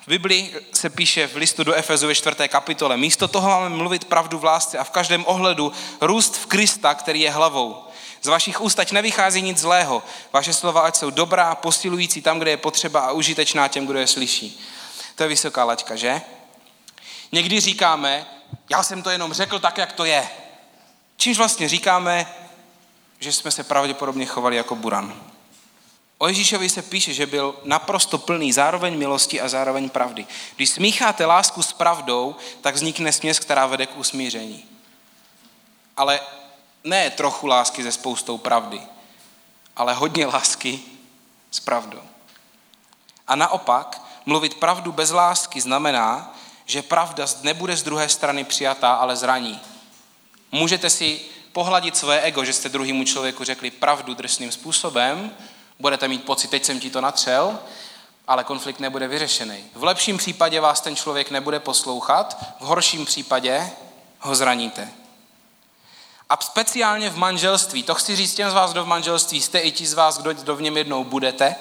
V 0.00 0.08
Biblii 0.08 0.56
se 0.72 0.90
píše 0.90 1.26
v 1.26 1.36
listu 1.36 1.64
do 1.64 1.74
Efezu 1.74 2.06
ve 2.06 2.14
čtvrté 2.14 2.48
kapitole. 2.48 2.96
Místo 2.96 3.28
toho 3.28 3.48
máme 3.48 3.68
mluvit 3.68 4.04
pravdu 4.04 4.38
v 4.38 4.44
lásce 4.44 4.78
a 4.78 4.84
v 4.84 4.90
každém 4.90 5.24
ohledu 5.26 5.72
růst 6.00 6.36
v 6.36 6.46
Krista, 6.46 6.94
který 6.94 7.20
je 7.20 7.30
hlavou. 7.30 7.84
Z 8.22 8.26
vašich 8.26 8.60
úst 8.60 8.78
ať 8.78 8.92
nevychází 8.92 9.42
nic 9.42 9.58
zlého. 9.58 10.02
Vaše 10.32 10.52
slova 10.52 10.80
ať 10.80 10.96
jsou 10.96 11.10
dobrá, 11.10 11.54
posilující 11.54 12.22
tam, 12.22 12.38
kde 12.38 12.50
je 12.50 12.56
potřeba 12.56 13.00
a 13.00 13.12
užitečná 13.12 13.68
těm, 13.68 13.86
kdo 13.86 13.98
je 13.98 14.06
slyší. 14.06 14.60
To 15.14 15.22
je 15.22 15.28
vysoká 15.28 15.64
laťka, 15.64 15.96
že? 15.96 16.22
Někdy 17.32 17.60
říkáme, 17.60 18.26
já 18.70 18.82
jsem 18.82 19.02
to 19.02 19.10
jenom 19.10 19.32
řekl 19.32 19.58
tak, 19.58 19.78
jak 19.78 19.92
to 19.92 20.04
je. 20.04 20.30
Čímž 21.16 21.38
vlastně 21.38 21.68
říkáme, 21.68 22.34
že 23.18 23.32
jsme 23.32 23.50
se 23.50 23.64
pravděpodobně 23.64 24.26
chovali 24.26 24.56
jako 24.56 24.76
buran. 24.76 25.22
O 26.18 26.28
Ježíšovi 26.28 26.68
se 26.68 26.82
píše, 26.82 27.14
že 27.14 27.26
byl 27.26 27.60
naprosto 27.64 28.18
plný 28.18 28.52
zároveň 28.52 28.98
milosti 28.98 29.40
a 29.40 29.48
zároveň 29.48 29.90
pravdy. 29.90 30.26
Když 30.56 30.70
smícháte 30.70 31.26
lásku 31.26 31.62
s 31.62 31.72
pravdou, 31.72 32.36
tak 32.60 32.74
vznikne 32.74 33.12
směs, 33.12 33.38
která 33.38 33.66
vede 33.66 33.86
k 33.86 33.96
usmíření. 33.96 34.64
Ale 35.96 36.20
ne 36.84 37.10
trochu 37.10 37.46
lásky 37.46 37.82
se 37.82 37.92
spoustou 37.92 38.38
pravdy, 38.38 38.82
ale 39.76 39.94
hodně 39.94 40.26
lásky 40.26 40.80
s 41.50 41.60
pravdou. 41.60 42.02
A 43.28 43.36
naopak, 43.36 44.02
mluvit 44.26 44.54
pravdu 44.54 44.92
bez 44.92 45.10
lásky 45.10 45.60
znamená, 45.60 46.34
že 46.66 46.82
pravda 46.82 47.26
nebude 47.42 47.76
z 47.76 47.82
druhé 47.82 48.08
strany 48.08 48.44
přijatá, 48.44 48.94
ale 48.94 49.16
zraní. 49.16 49.60
Můžete 50.52 50.90
si 50.90 51.20
pohladit 51.52 51.96
své 51.96 52.20
ego, 52.20 52.44
že 52.44 52.52
jste 52.52 52.68
druhému 52.68 53.04
člověku 53.04 53.44
řekli 53.44 53.70
pravdu 53.70 54.14
drsným 54.14 54.52
způsobem, 54.52 55.30
budete 55.78 56.08
mít 56.08 56.24
pocit, 56.24 56.48
teď 56.48 56.64
jsem 56.64 56.80
ti 56.80 56.90
to 56.90 57.00
natřel, 57.00 57.58
ale 58.28 58.44
konflikt 58.44 58.80
nebude 58.80 59.08
vyřešený. 59.08 59.64
V 59.74 59.84
lepším 59.84 60.18
případě 60.18 60.60
vás 60.60 60.80
ten 60.80 60.96
člověk 60.96 61.30
nebude 61.30 61.60
poslouchat, 61.60 62.36
v 62.60 62.64
horším 62.64 63.04
případě 63.04 63.70
ho 64.20 64.34
zraníte. 64.34 64.88
A 66.28 66.36
speciálně 66.40 67.10
v 67.10 67.16
manželství, 67.16 67.82
to 67.82 67.94
chci 67.94 68.16
říct 68.16 68.34
těm 68.34 68.50
z 68.50 68.54
vás, 68.54 68.72
kdo 68.72 68.84
v 68.84 68.86
manželství 68.86 69.40
jste, 69.40 69.58
i 69.58 69.72
ti 69.72 69.86
z 69.86 69.94
vás, 69.94 70.18
kdo 70.18 70.56
v 70.56 70.62
něm 70.62 70.76
jednou 70.76 71.04
budete, 71.04 71.56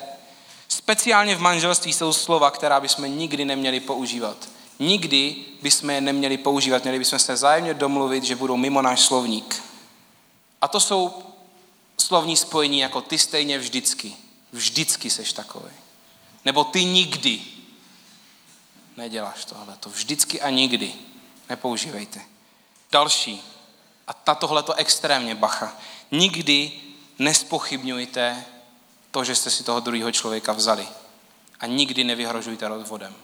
Speciálně 0.84 1.36
v 1.36 1.42
manželství 1.42 1.94
jsou 1.94 2.14
slova, 2.14 2.52
která 2.52 2.80
bychom 2.80 3.18
nikdy 3.18 3.46
neměli 3.46 3.80
používat. 3.80 4.50
Nikdy 4.80 5.36
bychom 5.62 5.90
je 5.90 6.02
neměli 6.02 6.38
používat, 6.38 6.84
měli 6.84 7.00
bychom 7.00 7.20
se 7.20 7.38
zájemně 7.38 7.74
domluvit, 7.74 8.24
že 8.24 8.36
budou 8.36 8.58
mimo 8.58 8.82
náš 8.82 9.02
slovník. 9.02 9.64
A 10.62 10.68
to 10.68 10.80
jsou 10.80 11.24
slovní 11.98 12.38
spojení 12.38 12.80
jako 12.80 13.02
ty 13.02 13.18
stejně 13.18 13.60
vždycky. 13.60 14.14
Vždycky 14.52 15.10
seš 15.10 15.34
takový. 15.34 15.72
Nebo 16.46 16.64
ty 16.64 16.86
nikdy 16.86 17.42
neděláš 18.98 19.46
tohle. 19.46 19.78
To 19.80 19.90
vždycky 19.90 20.42
a 20.42 20.50
nikdy. 20.50 20.94
Nepoužívejte. 21.50 22.22
Další. 22.92 23.42
A 24.08 24.36
tohle 24.36 24.64
to 24.64 24.74
extrémně 24.74 25.36
bacha. 25.36 25.78
Nikdy 26.12 26.72
nespochybňujte 27.20 28.46
to, 29.12 29.24
že 29.24 29.36
jste 29.36 29.50
si 29.50 29.64
toho 29.64 29.80
druhého 29.80 30.12
člověka 30.12 30.54
vzali. 30.54 30.88
A 31.60 31.68
nikdy 31.68 32.04
nevyhrožujte 32.04 32.68
rozvodem. 32.68 33.16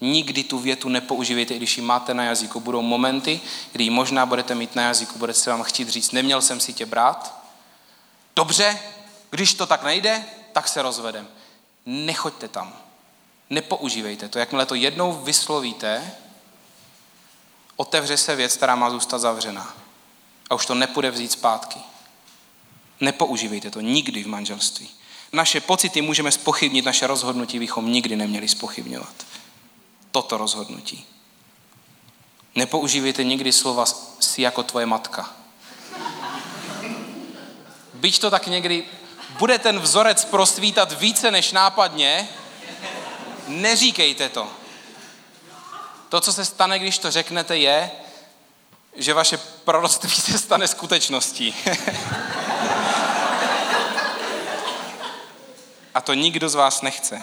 Nikdy 0.00 0.44
tu 0.44 0.58
větu 0.58 0.88
nepoužívejte, 0.88 1.54
i 1.54 1.56
když 1.56 1.76
ji 1.76 1.82
máte 1.82 2.14
na 2.14 2.24
jazyku. 2.24 2.60
Budou 2.60 2.82
momenty, 2.82 3.40
kdy 3.72 3.84
ji 3.84 3.90
možná 3.90 4.26
budete 4.26 4.54
mít 4.54 4.74
na 4.74 4.82
jazyku, 4.82 5.18
budete 5.18 5.40
se 5.40 5.50
vám 5.50 5.62
chtít 5.62 5.88
říct, 5.88 6.12
neměl 6.12 6.42
jsem 6.42 6.60
si 6.60 6.72
tě 6.72 6.86
brát. 6.86 7.40
Dobře, 8.36 8.78
když 9.30 9.54
to 9.54 9.66
tak 9.66 9.82
nejde, 9.82 10.24
tak 10.52 10.68
se 10.68 10.82
rozvedem. 10.82 11.28
Nechoďte 11.86 12.48
tam. 12.48 12.76
Nepoužívejte 13.50 14.28
to. 14.28 14.38
Jakmile 14.38 14.66
to 14.66 14.74
jednou 14.74 15.12
vyslovíte, 15.12 16.14
otevře 17.76 18.16
se 18.16 18.36
věc, 18.36 18.56
která 18.56 18.76
má 18.76 18.90
zůstat 18.90 19.18
zavřená. 19.18 19.74
A 20.50 20.54
už 20.54 20.66
to 20.66 20.74
nepůjde 20.74 21.10
vzít 21.10 21.32
zpátky. 21.32 21.78
Nepoužívejte 23.00 23.70
to 23.70 23.80
nikdy 23.80 24.22
v 24.22 24.26
manželství. 24.26 24.90
Naše 25.34 25.60
pocity 25.60 26.02
můžeme 26.02 26.32
spochybnit, 26.32 26.84
naše 26.84 27.06
rozhodnutí 27.06 27.58
bychom 27.58 27.92
nikdy 27.92 28.16
neměli 28.16 28.48
spochybňovat. 28.48 29.14
Toto 30.10 30.36
rozhodnutí. 30.36 31.06
Nepoužívejte 32.54 33.24
nikdy 33.24 33.52
slova 33.52 33.84
si 34.20 34.42
jako 34.42 34.62
tvoje 34.62 34.86
matka. 34.86 35.30
Byť 37.94 38.18
to 38.18 38.30
tak 38.30 38.46
někdy 38.46 38.84
bude 39.38 39.58
ten 39.58 39.80
vzorec 39.80 40.24
prosvítat 40.24 41.00
více 41.00 41.30
než 41.30 41.52
nápadně, 41.52 42.28
neříkejte 43.48 44.28
to. 44.28 44.48
To, 46.08 46.20
co 46.20 46.32
se 46.32 46.44
stane, 46.44 46.78
když 46.78 46.98
to 46.98 47.10
řeknete, 47.10 47.56
je, 47.56 47.90
že 48.96 49.14
vaše 49.14 49.36
proroctví 49.36 50.10
se 50.10 50.38
stane 50.38 50.68
skutečností. 50.68 51.54
A 55.94 56.00
to 56.00 56.14
nikdo 56.14 56.48
z 56.48 56.54
vás 56.54 56.82
nechce. 56.82 57.22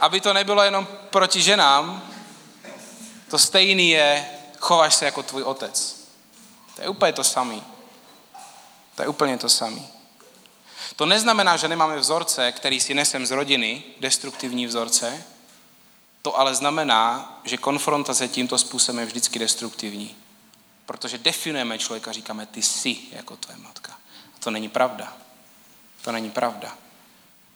Aby 0.00 0.20
to 0.20 0.32
nebylo 0.32 0.62
jenom 0.62 0.86
proti 1.10 1.42
ženám, 1.42 2.02
to 3.30 3.38
stejný 3.38 3.90
je, 3.90 4.26
chováš 4.58 4.94
se 4.94 5.04
jako 5.04 5.22
tvůj 5.22 5.42
otec. 5.42 6.06
To 6.76 6.82
je 6.82 6.88
úplně 6.88 7.12
to 7.12 7.24
samý. 7.24 7.62
To 8.94 9.02
je 9.02 9.08
úplně 9.08 9.38
to 9.38 9.48
samý. 9.48 9.88
To 10.96 11.06
neznamená, 11.06 11.56
že 11.56 11.68
nemáme 11.68 11.96
vzorce, 11.96 12.52
který 12.52 12.80
si 12.80 12.94
nesem 12.94 13.26
z 13.26 13.30
rodiny, 13.30 13.82
destruktivní 14.00 14.66
vzorce. 14.66 15.24
To 16.22 16.38
ale 16.40 16.54
znamená, 16.54 17.40
že 17.44 17.56
konfrontace 17.56 18.28
tímto 18.28 18.58
způsobem 18.58 18.98
je 18.98 19.06
vždycky 19.06 19.38
destruktivní. 19.38 20.16
Protože 20.88 21.18
definujeme 21.18 21.78
člověka, 21.78 22.12
říkáme, 22.12 22.46
ty 22.46 22.62
jsi 22.62 22.96
jako 23.12 23.36
tvoje 23.36 23.58
matka. 23.58 23.92
A 24.36 24.38
to 24.38 24.50
není 24.50 24.68
pravda. 24.68 25.12
To 26.02 26.12
není 26.12 26.30
pravda. 26.30 26.74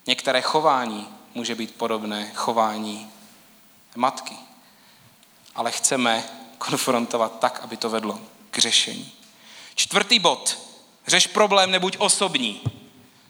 Některé 0.07 0.41
chování 0.41 1.07
může 1.33 1.55
být 1.55 1.75
podobné 1.75 2.31
chování 2.35 3.11
matky. 3.95 4.35
Ale 5.55 5.71
chceme 5.71 6.23
konfrontovat 6.57 7.39
tak, 7.39 7.59
aby 7.63 7.77
to 7.77 7.89
vedlo 7.89 8.19
k 8.51 8.57
řešení. 8.57 9.11
Čtvrtý 9.75 10.19
bod. 10.19 10.57
Řeš 11.07 11.27
problém, 11.27 11.71
nebuď 11.71 11.97
osobní. 11.99 12.61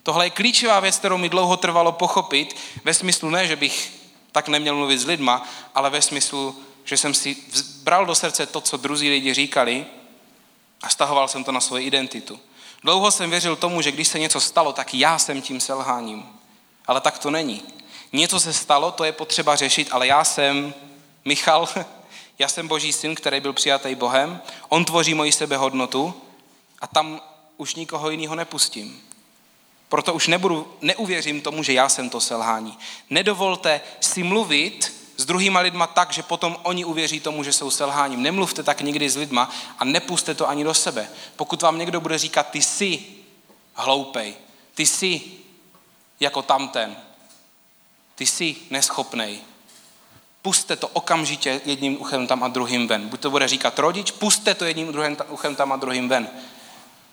Tohle 0.04 0.26
je 0.26 0.30
klíčová 0.30 0.80
věc, 0.80 0.98
kterou 0.98 1.18
mi 1.18 1.30
dlouho 1.30 1.58
trvalo 1.58 1.92
pochopit, 1.92 2.56
ve 2.84 2.94
smyslu 2.94 3.30
ne, 3.30 3.48
že 3.48 3.56
bych 3.56 3.94
tak 4.32 4.48
neměl 4.48 4.76
mluvit 4.76 4.98
s 4.98 5.06
lidma, 5.06 5.48
ale 5.76 5.90
ve 5.90 6.02
smyslu, 6.02 6.64
že 6.84 6.98
jsem 6.98 7.14
si 7.14 7.38
bral 7.84 8.06
do 8.06 8.16
srdce 8.16 8.46
to, 8.46 8.62
co 8.62 8.78
druzí 8.78 9.10
lidi 9.10 9.34
říkali 9.34 9.86
a 10.82 10.90
stahoval 10.90 11.28
jsem 11.28 11.44
to 11.44 11.52
na 11.52 11.62
svoji 11.62 11.86
identitu. 11.86 12.40
Dlouho 12.84 13.12
jsem 13.12 13.30
věřil 13.30 13.56
tomu, 13.56 13.82
že 13.82 13.92
když 13.92 14.08
se 14.08 14.20
něco 14.20 14.40
stalo, 14.40 14.74
tak 14.74 14.94
já 14.94 15.20
jsem 15.20 15.42
tím 15.42 15.60
selháním. 15.60 16.26
Ale 16.88 17.02
tak 17.02 17.20
to 17.20 17.32
není. 17.32 17.64
Něco 18.14 18.40
se 18.40 18.54
stalo, 18.54 18.92
to 18.92 19.04
je 19.04 19.12
potřeba 19.12 19.56
řešit, 19.56 19.88
ale 19.92 20.08
já 20.08 20.24
jsem 20.24 20.74
Michal, 21.26 21.70
já 22.40 22.48
jsem 22.48 22.68
boží 22.68 22.94
syn, 22.94 23.16
který 23.16 23.40
byl 23.40 23.54
přijatý 23.54 23.96
Bohem, 23.96 24.42
on 24.70 24.86
tvoří 24.86 25.14
moji 25.14 25.32
sebehodnotu 25.32 26.14
a 26.82 26.88
tam 26.88 27.22
už 27.58 27.76
nikoho 27.76 28.10
jiného 28.10 28.36
nepustím. 28.36 29.02
Proto 29.90 30.14
už 30.14 30.28
nebudu, 30.28 30.74
neuvěřím 30.82 31.42
tomu, 31.42 31.64
že 31.64 31.74
já 31.74 31.90
jsem 31.90 32.10
to 32.10 32.20
selhání. 32.20 32.78
Nedovolte 33.10 33.82
si 34.00 34.24
mluvit 34.24 35.03
s 35.18 35.26
druhýma 35.26 35.60
lidma 35.60 35.88
tak, 35.88 36.14
že 36.14 36.24
potom 36.24 36.58
oni 36.64 36.86
uvěří 36.86 37.20
tomu, 37.20 37.44
že 37.44 37.54
jsou 37.54 37.72
selháním. 37.72 38.22
Nemluvte 38.22 38.64
tak 38.64 38.82
nikdy 38.82 39.10
s 39.10 39.16
lidma 39.16 39.50
a 39.80 39.86
nepuste 39.86 40.36
to 40.36 40.50
ani 40.50 40.64
do 40.64 40.74
sebe. 40.74 41.10
Pokud 41.36 41.62
vám 41.62 41.78
někdo 41.78 42.02
bude 42.02 42.18
říkat, 42.18 42.50
ty 42.50 42.62
jsi 42.62 43.06
hloupej, 43.74 44.36
ty 44.76 44.86
jsi 44.86 45.22
jako 46.20 46.42
tamten, 46.42 46.96
ty 48.16 48.26
jsi 48.26 48.56
neschopnej, 48.70 49.40
puste 50.42 50.76
to 50.76 50.88
okamžitě 50.88 51.62
jedním 51.66 52.02
uchem 52.02 52.28
tam 52.28 52.44
a 52.44 52.48
druhým 52.48 52.88
ven. 52.88 53.10
Buď 53.10 53.20
to 53.20 53.32
bude 53.32 53.48
říkat 53.48 53.80
rodič, 53.80 54.12
puste 54.12 54.56
to 54.56 54.66
jedním 54.66 54.92
druhým 54.92 55.18
uchem 55.30 55.56
tam 55.56 55.72
a 55.72 55.76
druhým 55.76 56.10
ven. 56.10 56.30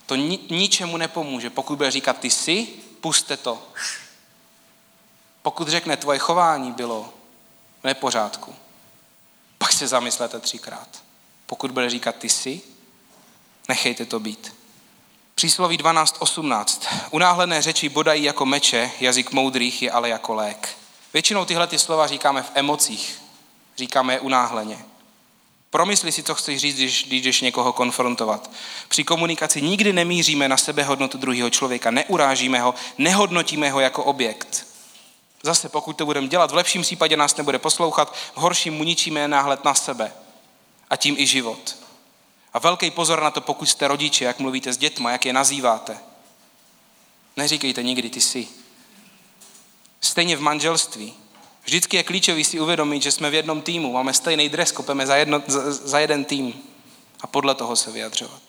To 0.06 0.14
ni, 0.14 0.38
ničemu 0.50 0.96
nepomůže. 0.96 1.50
Pokud 1.50 1.76
bude 1.76 1.90
říkat 1.90 2.18
ty 2.18 2.30
jsi, 2.30 2.68
puste 3.00 3.36
to. 3.36 3.62
Pokud 5.42 5.68
řekne 5.68 5.96
tvoje 5.96 6.18
chování 6.18 6.72
bylo 6.72 7.12
v 7.80 7.84
nepořádku, 7.84 8.54
pak 9.58 9.72
se 9.72 9.86
zamyslete 9.86 10.40
třikrát. 10.40 10.88
Pokud 11.46 11.70
bude 11.70 11.90
říkat 11.90 12.16
ty 12.16 12.28
jsi, 12.28 12.60
nechejte 13.68 14.04
to 14.06 14.20
být. 14.20 14.54
Přísloví 15.34 15.78
12.18. 15.78 16.86
Unáhlené 17.10 17.62
řeči 17.62 17.88
bodají 17.88 18.24
jako 18.24 18.46
meče, 18.46 18.90
jazyk 19.00 19.32
moudrých 19.32 19.82
je 19.82 19.90
ale 19.90 20.08
jako 20.08 20.34
lék. 20.34 20.76
Většinou 21.12 21.44
tyhle 21.44 21.66
ty 21.66 21.78
slova 21.78 22.06
říkáme 22.06 22.42
v 22.42 22.50
emocích. 22.54 23.20
Říkáme 23.76 24.14
je 24.14 24.20
unáhleně. 24.20 24.84
Promysli 25.70 26.12
si, 26.12 26.22
co 26.22 26.34
chceš 26.34 26.60
říct, 26.60 26.76
když, 26.76 27.04
když 27.04 27.22
jdeš 27.22 27.40
někoho 27.40 27.72
konfrontovat. 27.72 28.50
Při 28.88 29.04
komunikaci 29.04 29.62
nikdy 29.62 29.92
nemíříme 29.92 30.48
na 30.48 30.56
sebe 30.56 30.82
hodnotu 30.82 31.18
druhého 31.18 31.50
člověka, 31.50 31.90
neurážíme 31.90 32.60
ho, 32.60 32.74
nehodnotíme 32.98 33.70
ho 33.70 33.80
jako 33.80 34.04
objekt. 34.04 34.69
Zase, 35.42 35.68
pokud 35.68 35.96
to 35.96 36.06
budeme 36.06 36.28
dělat, 36.28 36.50
v 36.50 36.54
lepším 36.54 36.82
případě 36.82 37.16
nás 37.16 37.36
nebude 37.36 37.58
poslouchat, 37.58 38.14
v 38.14 38.36
horším 38.36 38.74
mu 38.74 38.84
ničíme 38.84 39.28
náhled 39.28 39.64
na 39.64 39.74
sebe 39.74 40.12
a 40.90 40.96
tím 40.96 41.14
i 41.18 41.26
život. 41.26 41.76
A 42.52 42.58
velký 42.58 42.90
pozor 42.90 43.22
na 43.22 43.30
to, 43.30 43.40
pokud 43.40 43.66
jste 43.66 43.88
rodiče, 43.88 44.24
jak 44.24 44.38
mluvíte 44.38 44.72
s 44.72 44.76
dětma, 44.76 45.10
jak 45.10 45.26
je 45.26 45.32
nazýváte. 45.32 45.98
Neříkejte 47.36 47.82
nikdy 47.82 48.10
ty 48.10 48.20
jsi. 48.20 48.48
Stejně 50.00 50.36
v 50.36 50.40
manželství. 50.40 51.14
Vždycky 51.64 51.96
je 51.96 52.02
klíčový 52.02 52.44
si 52.44 52.60
uvědomit, 52.60 53.02
že 53.02 53.12
jsme 53.12 53.30
v 53.30 53.34
jednom 53.34 53.62
týmu, 53.62 53.92
máme 53.92 54.14
stejný 54.14 54.48
dres, 54.48 54.72
kopeme 54.72 55.06
za, 55.06 55.16
jedno, 55.16 55.42
za, 55.46 55.72
za 55.72 55.98
jeden 55.98 56.24
tým 56.24 56.62
a 57.20 57.26
podle 57.26 57.54
toho 57.54 57.76
se 57.76 57.90
vyjadřovat. 57.90 58.42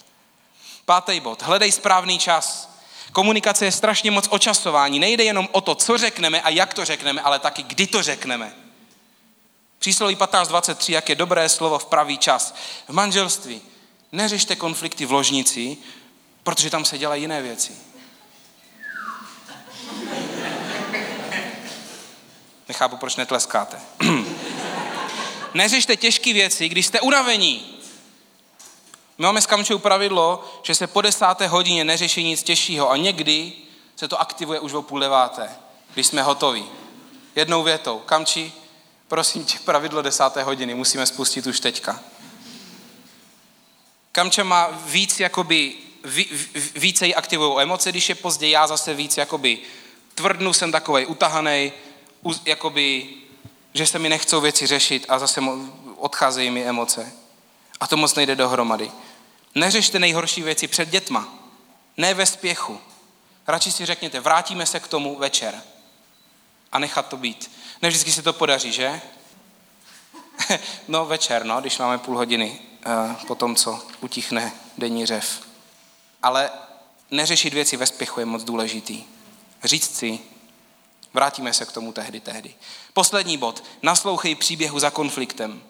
Pátý 0.86 1.20
bod. 1.20 1.42
Hledej 1.42 1.72
správný 1.72 2.20
čas. 2.20 2.71
Komunikace 3.12 3.66
je 3.66 3.72
strašně 3.72 4.12
moc 4.12 4.28
o 4.30 4.40
časování. 4.40 5.00
Nejde 5.00 5.24
jenom 5.24 5.50
o 5.52 5.62
to, 5.62 5.76
co 5.76 5.98
řekneme 5.98 6.42
a 6.42 6.50
jak 6.50 6.74
to 6.74 6.86
řekneme, 6.86 7.22
ale 7.22 7.40
taky 7.40 7.64
kdy 7.64 7.88
to 7.88 8.04
řekneme. 8.04 8.54
Přísloví 9.80 10.16
15.23, 10.16 10.94
jak 10.94 11.10
je 11.10 11.16
dobré 11.16 11.50
slovo 11.50 11.80
v 11.80 11.86
pravý 11.86 12.18
čas. 12.18 12.56
V 12.88 12.94
manželství 12.94 13.62
neřešte 14.12 14.56
konflikty 14.56 15.06
v 15.06 15.12
ložnici, 15.12 15.78
protože 16.44 16.70
tam 16.70 16.86
se 16.86 16.98
dělají 16.98 17.22
jiné 17.22 17.42
věci. 17.42 17.74
Nechápu, 22.68 22.98
proč 22.98 23.16
netleskáte. 23.16 23.80
Neřešte 25.54 25.96
těžké 25.96 26.34
věci, 26.34 26.70
když 26.70 26.86
jste 26.86 27.02
unavení. 27.02 27.81
My 29.22 29.26
máme 29.26 29.42
s 29.42 29.46
Kamčou 29.46 29.78
pravidlo, 29.78 30.44
že 30.64 30.76
se 30.76 30.88
po 30.88 31.02
desáté 31.02 31.48
hodině 31.48 31.86
neřeší 31.86 32.24
nic 32.24 32.44
těžšího 32.44 32.92
a 32.92 32.98
někdy 32.98 33.54
se 33.96 34.08
to 34.08 34.22
aktivuje 34.22 34.60
už 34.60 34.74
o 34.74 34.82
půl 34.82 35.00
deváté, 35.00 35.50
když 35.94 36.08
jsme 36.08 36.24
hotoví. 36.24 36.66
Jednou 37.36 37.64
větou. 37.64 38.00
Kamči, 38.00 38.54
prosím 39.08 39.46
tě, 39.46 39.60
pravidlo 39.60 40.02
desáté 40.02 40.44
hodiny, 40.44 40.76
musíme 40.76 41.06
spustit 41.06 41.48
už 41.48 41.60
teďka. 41.60 42.00
Kamča 44.12 44.44
má 44.44 44.68
víc 44.86 45.20
jakoby, 45.20 45.74
více 46.76 47.08
jí 47.08 47.16
aktivují 47.16 47.62
emoce, 47.62 47.92
když 47.92 48.10
je 48.10 48.16
pozdě, 48.16 48.50
já 48.50 48.68
zase 48.68 48.94
víc 48.94 49.18
jakoby 49.18 49.60
tvrdnu, 50.16 50.54
jsem 50.54 50.72
takovej 50.72 51.06
utahaný, 51.08 51.72
jakoby, 52.46 53.10
že 53.74 53.86
se 53.86 54.00
mi 54.00 54.10
nechcou 54.10 54.42
věci 54.42 54.68
řešit 54.68 55.06
a 55.10 55.20
zase 55.20 55.42
odcházejí 55.96 56.50
mi 56.50 56.64
emoce. 56.64 57.14
A 57.80 57.88
to 57.88 57.98
moc 57.98 58.16
nejde 58.16 58.36
dohromady. 58.36 58.92
Neřešte 59.56 60.00
nejhorší 60.00 60.42
věci 60.42 60.68
před 60.68 60.90
dětma. 60.90 61.34
Ne 61.98 62.14
ve 62.14 62.26
spěchu. 62.26 62.82
Radši 63.48 63.72
si 63.72 63.86
řekněte, 63.86 64.20
vrátíme 64.20 64.66
se 64.66 64.80
k 64.80 64.88
tomu 64.88 65.16
večer. 65.20 65.62
A 66.72 66.80
nechat 66.80 67.08
to 67.08 67.18
být. 67.18 67.52
Ne 67.82 67.90
vždycky 67.90 68.12
se 68.12 68.22
to 68.22 68.34
podaří, 68.34 68.72
že? 68.72 69.02
no 70.88 71.06
večer, 71.06 71.46
no, 71.46 71.62
když 71.62 71.78
máme 71.78 71.98
půl 71.98 72.18
hodiny 72.18 72.60
uh, 72.86 73.14
po 73.28 73.36
tom, 73.36 73.56
co 73.56 73.80
utichne 74.02 74.54
denní 74.78 75.06
řev. 75.06 75.48
Ale 76.24 76.50
neřešit 77.12 77.54
věci 77.54 77.78
ve 77.78 77.86
spěchu 77.86 78.20
je 78.20 78.26
moc 78.26 78.44
důležitý. 78.44 79.04
Říct 79.64 79.96
si, 79.98 80.20
vrátíme 81.14 81.54
se 81.54 81.66
k 81.66 81.72
tomu 81.72 81.92
tehdy, 81.92 82.20
tehdy. 82.20 82.56
Poslední 82.94 83.38
bod. 83.38 83.64
Naslouchej 83.82 84.36
příběhu 84.36 84.80
za 84.80 84.90
konfliktem. 84.90 85.64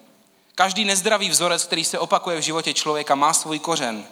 Každý 0.54 0.84
nezdravý 0.84 1.28
vzorec, 1.28 1.64
který 1.64 1.84
se 1.84 1.98
opakuje 1.98 2.38
v 2.38 2.42
životě 2.42 2.74
člověka, 2.74 3.14
má 3.14 3.34
svůj 3.34 3.58
kořen. 3.58 4.04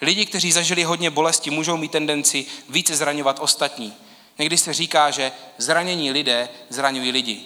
Lidi, 0.00 0.26
kteří 0.26 0.52
zažili 0.52 0.82
hodně 0.82 1.10
bolesti, 1.10 1.50
můžou 1.50 1.76
mít 1.76 1.92
tendenci 1.92 2.46
více 2.68 2.96
zraňovat 2.96 3.38
ostatní. 3.40 3.96
Někdy 4.38 4.58
se 4.58 4.72
říká, 4.72 5.10
že 5.10 5.32
zranění 5.58 6.10
lidé 6.10 6.48
zraňují 6.68 7.10
lidi. 7.10 7.44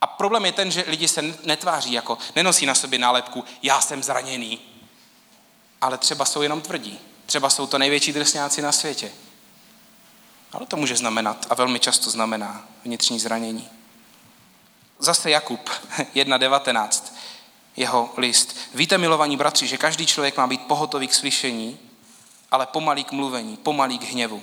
A 0.00 0.06
problém 0.06 0.44
je 0.44 0.52
ten, 0.52 0.70
že 0.70 0.84
lidi 0.86 1.08
se 1.08 1.22
netváří 1.44 1.92
jako, 1.92 2.18
nenosí 2.36 2.66
na 2.66 2.74
sobě 2.74 2.98
nálepku, 2.98 3.44
já 3.62 3.80
jsem 3.80 4.02
zraněný. 4.02 4.60
Ale 5.80 5.98
třeba 5.98 6.24
jsou 6.24 6.42
jenom 6.42 6.60
tvrdí. 6.60 6.98
Třeba 7.26 7.50
jsou 7.50 7.66
to 7.66 7.78
největší 7.78 8.12
drsňáci 8.12 8.62
na 8.62 8.72
světě. 8.72 9.12
Ale 10.52 10.66
to 10.66 10.76
může 10.76 10.96
znamenat 10.96 11.46
a 11.50 11.54
velmi 11.54 11.80
často 11.80 12.10
znamená 12.10 12.66
vnitřní 12.84 13.20
zranění. 13.20 13.68
Zase 14.98 15.30
Jakub 15.30 15.70
1.19, 16.14 17.12
jeho 17.76 18.10
list. 18.16 18.56
Víte, 18.74 18.98
milovaní 18.98 19.36
bratři, 19.36 19.66
že 19.66 19.78
každý 19.78 20.06
člověk 20.06 20.36
má 20.36 20.46
být 20.46 20.60
pohotový 20.66 21.08
k 21.08 21.14
slyšení, 21.14 21.78
ale 22.50 22.66
pomalý 22.66 23.04
k 23.04 23.12
mluvení, 23.12 23.56
pomalý 23.56 23.98
k 23.98 24.02
hněvu. 24.02 24.42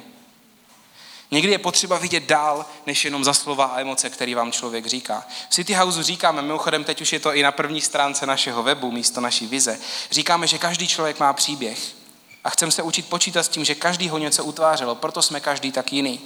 Někdy 1.32 1.52
je 1.52 1.58
potřeba 1.58 1.98
vidět 1.98 2.24
dál, 2.24 2.66
než 2.86 3.06
jenom 3.06 3.24
za 3.24 3.34
slova 3.34 3.66
a 3.66 3.80
emoce, 3.80 4.10
který 4.10 4.36
vám 4.36 4.52
člověk 4.52 4.86
říká. 4.86 5.26
V 5.50 5.54
City 5.54 5.74
House 5.74 6.04
říkáme, 6.04 6.42
mimochodem 6.42 6.84
teď 6.84 7.02
už 7.02 7.14
je 7.14 7.20
to 7.20 7.34
i 7.34 7.44
na 7.44 7.52
první 7.52 7.82
stránce 7.82 8.26
našeho 8.26 8.64
webu, 8.64 8.92
místo 8.92 9.22
naší 9.22 9.48
vize, 9.48 9.80
říkáme, 10.12 10.48
že 10.48 10.58
každý 10.58 10.88
člověk 10.88 11.20
má 11.20 11.34
příběh. 11.34 11.96
A 12.44 12.50
chceme 12.50 12.72
se 12.72 12.84
učit 12.84 13.10
počítat 13.10 13.44
s 13.44 13.50
tím, 13.50 13.66
že 13.66 13.76
každý 13.76 14.10
ho 14.10 14.18
něco 14.18 14.44
utvářelo, 14.44 14.96
proto 14.96 15.22
jsme 15.22 15.40
každý 15.40 15.72
tak 15.72 15.94
jiný. 15.94 16.22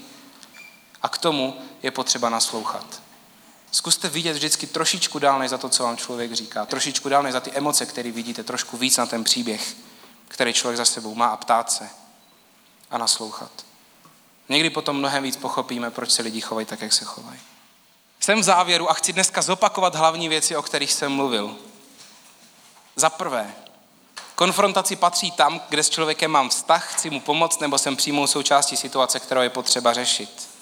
A 1.02 1.10
k 1.10 1.18
tomu 1.18 1.58
je 1.84 1.91
potřeba 1.91 2.30
naslouchat. 2.30 3.05
Zkuste 3.76 4.10
vidět 4.10 4.34
vždycky 4.34 4.68
trošičku 4.68 5.20
dál 5.20 5.40
než 5.40 5.50
za 5.50 5.58
to, 5.58 5.70
co 5.70 5.84
vám 5.84 5.98
člověk 5.98 6.34
říká. 6.34 6.66
Trošičku 6.66 7.10
dál 7.10 7.24
než 7.24 7.34
za 7.34 7.40
ty 7.40 7.52
emoce, 7.52 7.86
které 7.86 8.12
vidíte, 8.12 8.44
trošku 8.44 8.78
víc 8.78 8.98
na 8.98 9.06
ten 9.06 9.24
příběh, 9.24 9.76
který 10.28 10.54
člověk 10.54 10.78
za 10.78 10.86
sebou 10.86 11.16
má 11.16 11.28
a 11.28 11.38
ptát 11.38 11.72
se 11.72 11.90
a 12.92 12.98
naslouchat. 12.98 13.52
Někdy 14.50 14.70
potom 14.70 14.98
mnohem 14.98 15.24
víc 15.24 15.36
pochopíme, 15.38 15.92
proč 15.92 16.12
se 16.12 16.22
lidi 16.22 16.42
chovají 16.42 16.66
tak, 16.66 16.82
jak 16.82 16.94
se 16.94 17.06
chovají. 17.06 17.40
Jsem 18.20 18.40
v 18.40 18.44
závěru 18.44 18.90
a 18.90 18.94
chci 18.94 19.14
dneska 19.14 19.42
zopakovat 19.42 19.96
hlavní 19.96 20.30
věci, 20.30 20.56
o 20.56 20.62
kterých 20.62 20.94
jsem 20.94 21.12
mluvil. 21.12 21.56
Za 22.96 23.10
prvé, 23.10 23.56
konfrontaci 24.36 24.96
patří 24.96 25.32
tam, 25.32 25.62
kde 25.70 25.84
s 25.84 25.90
člověkem 25.90 26.32
mám 26.32 26.50
vztah, 26.50 26.94
chci 26.94 27.10
mu 27.10 27.22
pomoct 27.22 27.60
nebo 27.60 27.78
jsem 27.78 27.96
přímou 27.96 28.28
součástí 28.28 28.78
situace, 28.78 29.20
kterou 29.20 29.42
je 29.42 29.50
potřeba 29.50 29.94
řešit. 29.94 30.55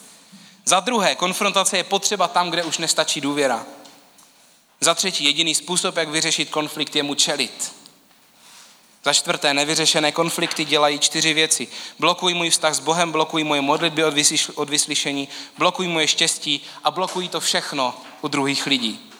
Za 0.66 0.80
druhé, 0.80 1.16
konfrontace 1.16 1.78
je 1.78 1.84
potřeba 1.84 2.28
tam, 2.28 2.50
kde 2.50 2.64
už 2.64 2.78
nestačí 2.78 3.22
důvěra. 3.22 3.66
Za 4.80 4.96
třetí, 4.96 5.24
jediný 5.24 5.56
způsob, 5.56 5.98
jak 5.98 6.10
vyřešit 6.10 6.50
konflikt, 6.50 6.96
je 6.96 7.04
mu 7.04 7.16
čelit. 7.16 7.76
Za 9.04 9.14
čtvrté, 9.14 9.54
nevyřešené 9.54 10.12
konflikty 10.12 10.66
dělají 10.66 11.00
čtyři 11.00 11.34
věci. 11.34 11.68
Blokují 12.00 12.36
můj 12.36 12.50
vztah 12.50 12.74
s 12.74 12.80
Bohem, 12.80 13.12
blokují 13.12 13.44
moje 13.44 13.62
modlitby 13.62 14.04
od 14.56 14.70
vyslyšení, 14.70 15.30
blokují 15.58 15.90
moje 15.90 16.08
štěstí 16.08 16.64
a 16.84 16.92
blokují 16.92 17.30
to 17.30 17.40
všechno 17.40 17.96
u 18.22 18.28
druhých 18.28 18.66
lidí. 18.66 19.12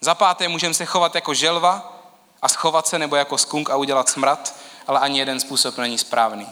Za 0.00 0.14
páté, 0.14 0.48
můžeme 0.48 0.74
se 0.74 0.84
chovat 0.84 1.14
jako 1.14 1.34
želva 1.34 2.02
a 2.42 2.48
schovat 2.48 2.86
se 2.86 2.98
nebo 2.98 3.16
jako 3.16 3.38
skunk 3.38 3.70
a 3.70 3.76
udělat 3.76 4.08
smrad, 4.08 4.54
ale 4.86 5.00
ani 5.00 5.18
jeden 5.18 5.40
způsob 5.40 5.78
není 5.78 5.98
správný. 5.98 6.48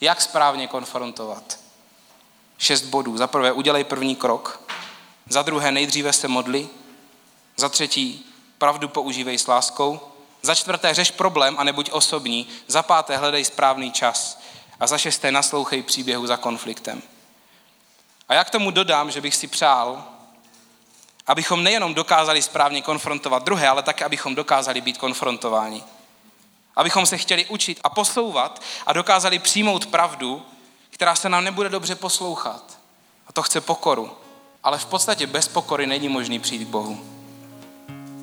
Jak 0.00 0.20
správně 0.20 0.66
konfrontovat? 0.66 1.58
Šest 2.58 2.82
bodů. 2.82 3.16
Za 3.16 3.26
prvé, 3.26 3.52
udělej 3.52 3.84
první 3.84 4.16
krok. 4.16 4.60
Za 5.28 5.42
druhé, 5.42 5.72
nejdříve 5.72 6.12
se 6.12 6.28
modli. 6.28 6.68
Za 7.56 7.68
třetí, 7.68 8.26
pravdu 8.58 8.88
používej 8.88 9.38
s 9.38 9.46
láskou. 9.46 10.00
Za 10.42 10.54
čtvrté, 10.54 10.94
řeš 10.94 11.10
problém 11.10 11.56
a 11.58 11.64
nebuď 11.64 11.90
osobní. 11.92 12.48
Za 12.66 12.82
páté, 12.82 13.16
hledej 13.16 13.44
správný 13.44 13.92
čas. 13.92 14.40
A 14.80 14.86
za 14.86 14.98
šesté, 14.98 15.32
naslouchej 15.32 15.82
příběhu 15.82 16.26
za 16.26 16.36
konfliktem. 16.36 17.02
A 18.28 18.34
já 18.34 18.44
k 18.44 18.50
tomu 18.50 18.70
dodám, 18.70 19.10
že 19.10 19.20
bych 19.20 19.34
si 19.34 19.46
přál, 19.46 20.04
abychom 21.26 21.62
nejenom 21.62 21.94
dokázali 21.94 22.42
správně 22.42 22.82
konfrontovat 22.82 23.42
druhé, 23.42 23.68
ale 23.68 23.82
také, 23.82 24.04
abychom 24.04 24.34
dokázali 24.34 24.80
být 24.80 24.98
konfrontováni. 24.98 25.84
Abychom 26.76 27.06
se 27.06 27.18
chtěli 27.18 27.46
učit 27.46 27.80
a 27.84 27.88
posouvat 27.88 28.62
a 28.86 28.92
dokázali 28.92 29.38
přijmout 29.38 29.86
pravdu, 29.86 30.46
která 30.98 31.14
se 31.14 31.28
nám 31.28 31.44
nebude 31.44 31.68
dobře 31.68 31.94
poslouchat. 31.94 32.78
A 33.26 33.32
to 33.32 33.42
chce 33.42 33.60
pokoru. 33.60 34.10
Ale 34.64 34.78
v 34.78 34.86
podstatě 34.86 35.26
bez 35.26 35.48
pokory 35.48 35.86
není 35.86 36.08
možný 36.08 36.38
přijít 36.38 36.64
k 36.64 36.68
Bohu. 36.68 37.00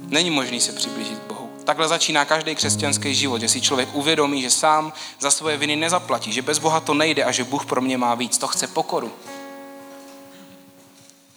Není 0.02 0.30
možný 0.30 0.62
se 0.62 0.72
přiblížit 0.72 1.20
k 1.20 1.28
Bohu. 1.28 1.50
Takhle 1.66 1.88
začíná 1.88 2.26
každý 2.26 2.56
křesťanský 2.56 3.16
život, 3.16 3.42
že 3.42 3.50
si 3.50 3.62
člověk 3.62 3.96
uvědomí, 3.96 4.42
že 4.42 4.50
sám 4.50 4.94
za 5.20 5.32
svoje 5.32 5.58
viny 5.58 5.76
nezaplatí, 5.76 6.34
že 6.34 6.42
bez 6.42 6.60
Boha 6.60 6.80
to 6.80 6.94
nejde 6.94 7.24
a 7.24 7.32
že 7.32 7.44
Bůh 7.44 7.66
pro 7.66 7.82
mě 7.82 7.98
má 7.98 8.16
víc. 8.16 8.38
To 8.38 8.48
chce 8.48 8.68
pokoru. 8.68 9.12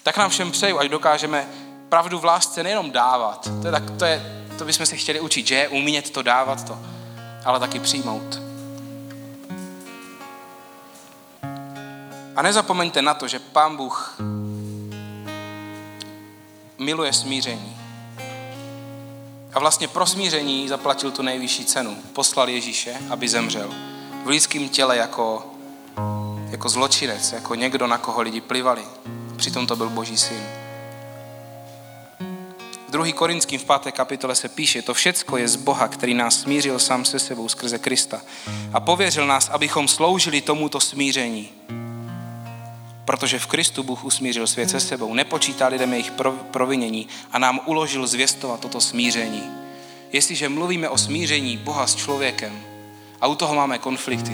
Tak 0.03 0.17
nám 0.17 0.31
všem 0.31 0.51
přeju, 0.51 0.79
ať 0.79 0.89
dokážeme 0.89 1.49
pravdu 1.89 2.19
v 2.19 2.25
lásce 2.25 2.63
nejenom 2.63 2.91
dávat. 2.91 3.49
To, 3.61 3.67
je 3.67 3.73
tak, 3.73 3.91
to, 3.99 4.05
je, 4.05 4.47
to 4.59 4.65
bychom 4.65 4.87
se 4.87 4.97
chtěli 4.97 5.21
učit, 5.21 5.47
že 5.47 5.55
je 5.55 5.69
umět 5.69 6.11
to 6.11 6.23
dávat 6.23 6.67
to, 6.67 6.79
ale 7.45 7.61
taky 7.61 7.81
přijmout. 7.81 8.48
A 12.39 12.43
nezapomeňte 12.43 13.03
na 13.03 13.15
to, 13.15 13.29
že 13.29 13.39
Pán 13.39 13.77
Bůh 13.77 14.17
miluje 16.79 17.13
smíření. 17.13 17.77
A 19.55 19.59
vlastně 19.59 19.89
pro 19.89 20.07
smíření 20.07 20.69
zaplatil 20.69 21.11
tu 21.11 21.23
nejvyšší 21.23 21.65
cenu. 21.65 21.97
Poslal 22.13 22.49
Ježíše, 22.49 22.97
aby 23.11 23.29
zemřel. 23.29 23.75
V 24.25 24.29
lidském 24.29 24.69
těle 24.69 24.97
jako, 24.97 25.47
jako 26.51 26.69
zločinec, 26.69 27.33
jako 27.33 27.55
někdo, 27.55 27.87
na 27.87 27.99
koho 27.99 28.23
lidi 28.23 28.41
plivali. 28.41 28.83
Přitom 29.37 29.67
to 29.67 29.77
byl 29.77 29.91
Boží 29.91 30.17
syn. 30.17 30.43
V 32.89 32.91
2. 32.91 33.13
Korinským 33.13 33.61
v 33.61 33.65
5. 33.65 33.93
kapitole 33.93 34.35
se 34.35 34.49
píše, 34.49 34.83
to 34.83 34.95
všecko 34.95 35.37
je 35.37 35.49
z 35.49 35.57
Boha, 35.57 35.89
který 35.89 36.15
nás 36.15 36.41
smířil 36.41 36.79
sám 36.79 37.05
se 37.05 37.19
sebou 37.19 37.49
skrze 37.49 37.79
Krista 37.79 38.21
a 38.73 38.81
pověřil 38.81 39.27
nás, 39.27 39.49
abychom 39.49 39.89
sloužili 39.89 40.41
tomuto 40.41 40.81
smíření 40.81 41.51
protože 43.09 43.39
v 43.39 43.47
Kristu 43.47 43.83
Bůh 43.83 44.05
usmířil 44.05 44.47
svět 44.47 44.71
se 44.71 44.81
sebou, 44.81 45.15
nepočítá 45.15 45.69
lidem 45.69 45.93
jejich 45.93 46.13
provinění 46.51 47.09
a 47.33 47.39
nám 47.39 47.61
uložil 47.67 48.07
zvěstovat 48.07 48.61
toto 48.61 48.81
smíření. 48.81 49.43
Jestliže 50.13 50.49
mluvíme 50.49 50.89
o 50.89 50.99
smíření 50.99 51.57
Boha 51.57 51.87
s 51.87 51.95
člověkem 51.95 52.61
a 53.21 53.27
u 53.27 53.35
toho 53.35 53.55
máme 53.55 53.79
konflikty, 53.79 54.33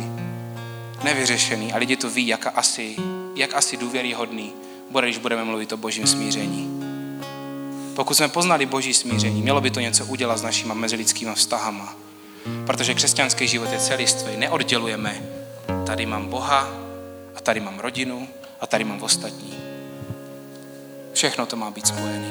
nevyřešený 1.05 1.73
a 1.73 1.77
lidi 1.77 1.97
to 1.97 2.11
ví, 2.11 2.27
jak 2.27 2.53
asi, 2.55 2.97
jak 3.37 3.55
asi 3.55 3.77
důvěryhodný 3.77 4.53
bude, 4.91 5.07
když 5.07 5.19
budeme 5.19 5.45
mluvit 5.45 5.73
o 5.73 5.77
božím 5.77 6.07
smíření. 6.07 6.81
Pokud 7.97 8.15
jsme 8.15 8.29
poznali 8.29 8.67
boží 8.67 8.95
smíření, 8.95 9.43
mělo 9.43 9.61
by 9.61 9.71
to 9.71 9.81
něco 9.81 10.07
udělat 10.07 10.39
s 10.39 10.43
našimi 10.43 10.75
mezilidskými 10.75 11.35
vztahama. 11.35 11.97
Protože 12.67 12.95
křesťanský 12.95 13.49
život 13.49 13.73
je 13.73 13.79
celistvý. 13.79 14.37
Neoddělujeme. 14.37 15.23
Tady 15.87 16.07
mám 16.07 16.29
Boha 16.29 16.69
a 17.37 17.41
tady 17.41 17.61
mám 17.61 17.79
rodinu 17.79 18.29
a 18.65 18.67
tady 18.67 18.85
mám 18.85 19.03
ostatní. 19.03 19.55
Všechno 21.13 21.47
to 21.47 21.57
má 21.57 21.71
být 21.71 21.87
spojené. 21.87 22.29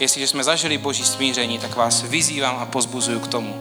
Jestliže 0.00 0.26
jsme 0.28 0.44
zažili 0.44 0.78
Boží 0.78 1.04
smíření, 1.04 1.58
tak 1.58 1.76
vás 1.76 2.02
vyzývám 2.02 2.56
a 2.56 2.66
pozbuzuju 2.66 3.20
k 3.20 3.28
tomu, 3.28 3.54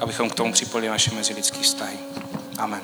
abychom 0.00 0.30
k 0.30 0.34
tomu 0.34 0.52
připojili 0.52 0.88
naše 0.88 1.14
mezilidské 1.14 1.58
vztahy. 1.58 1.98
Amen. 2.58 2.80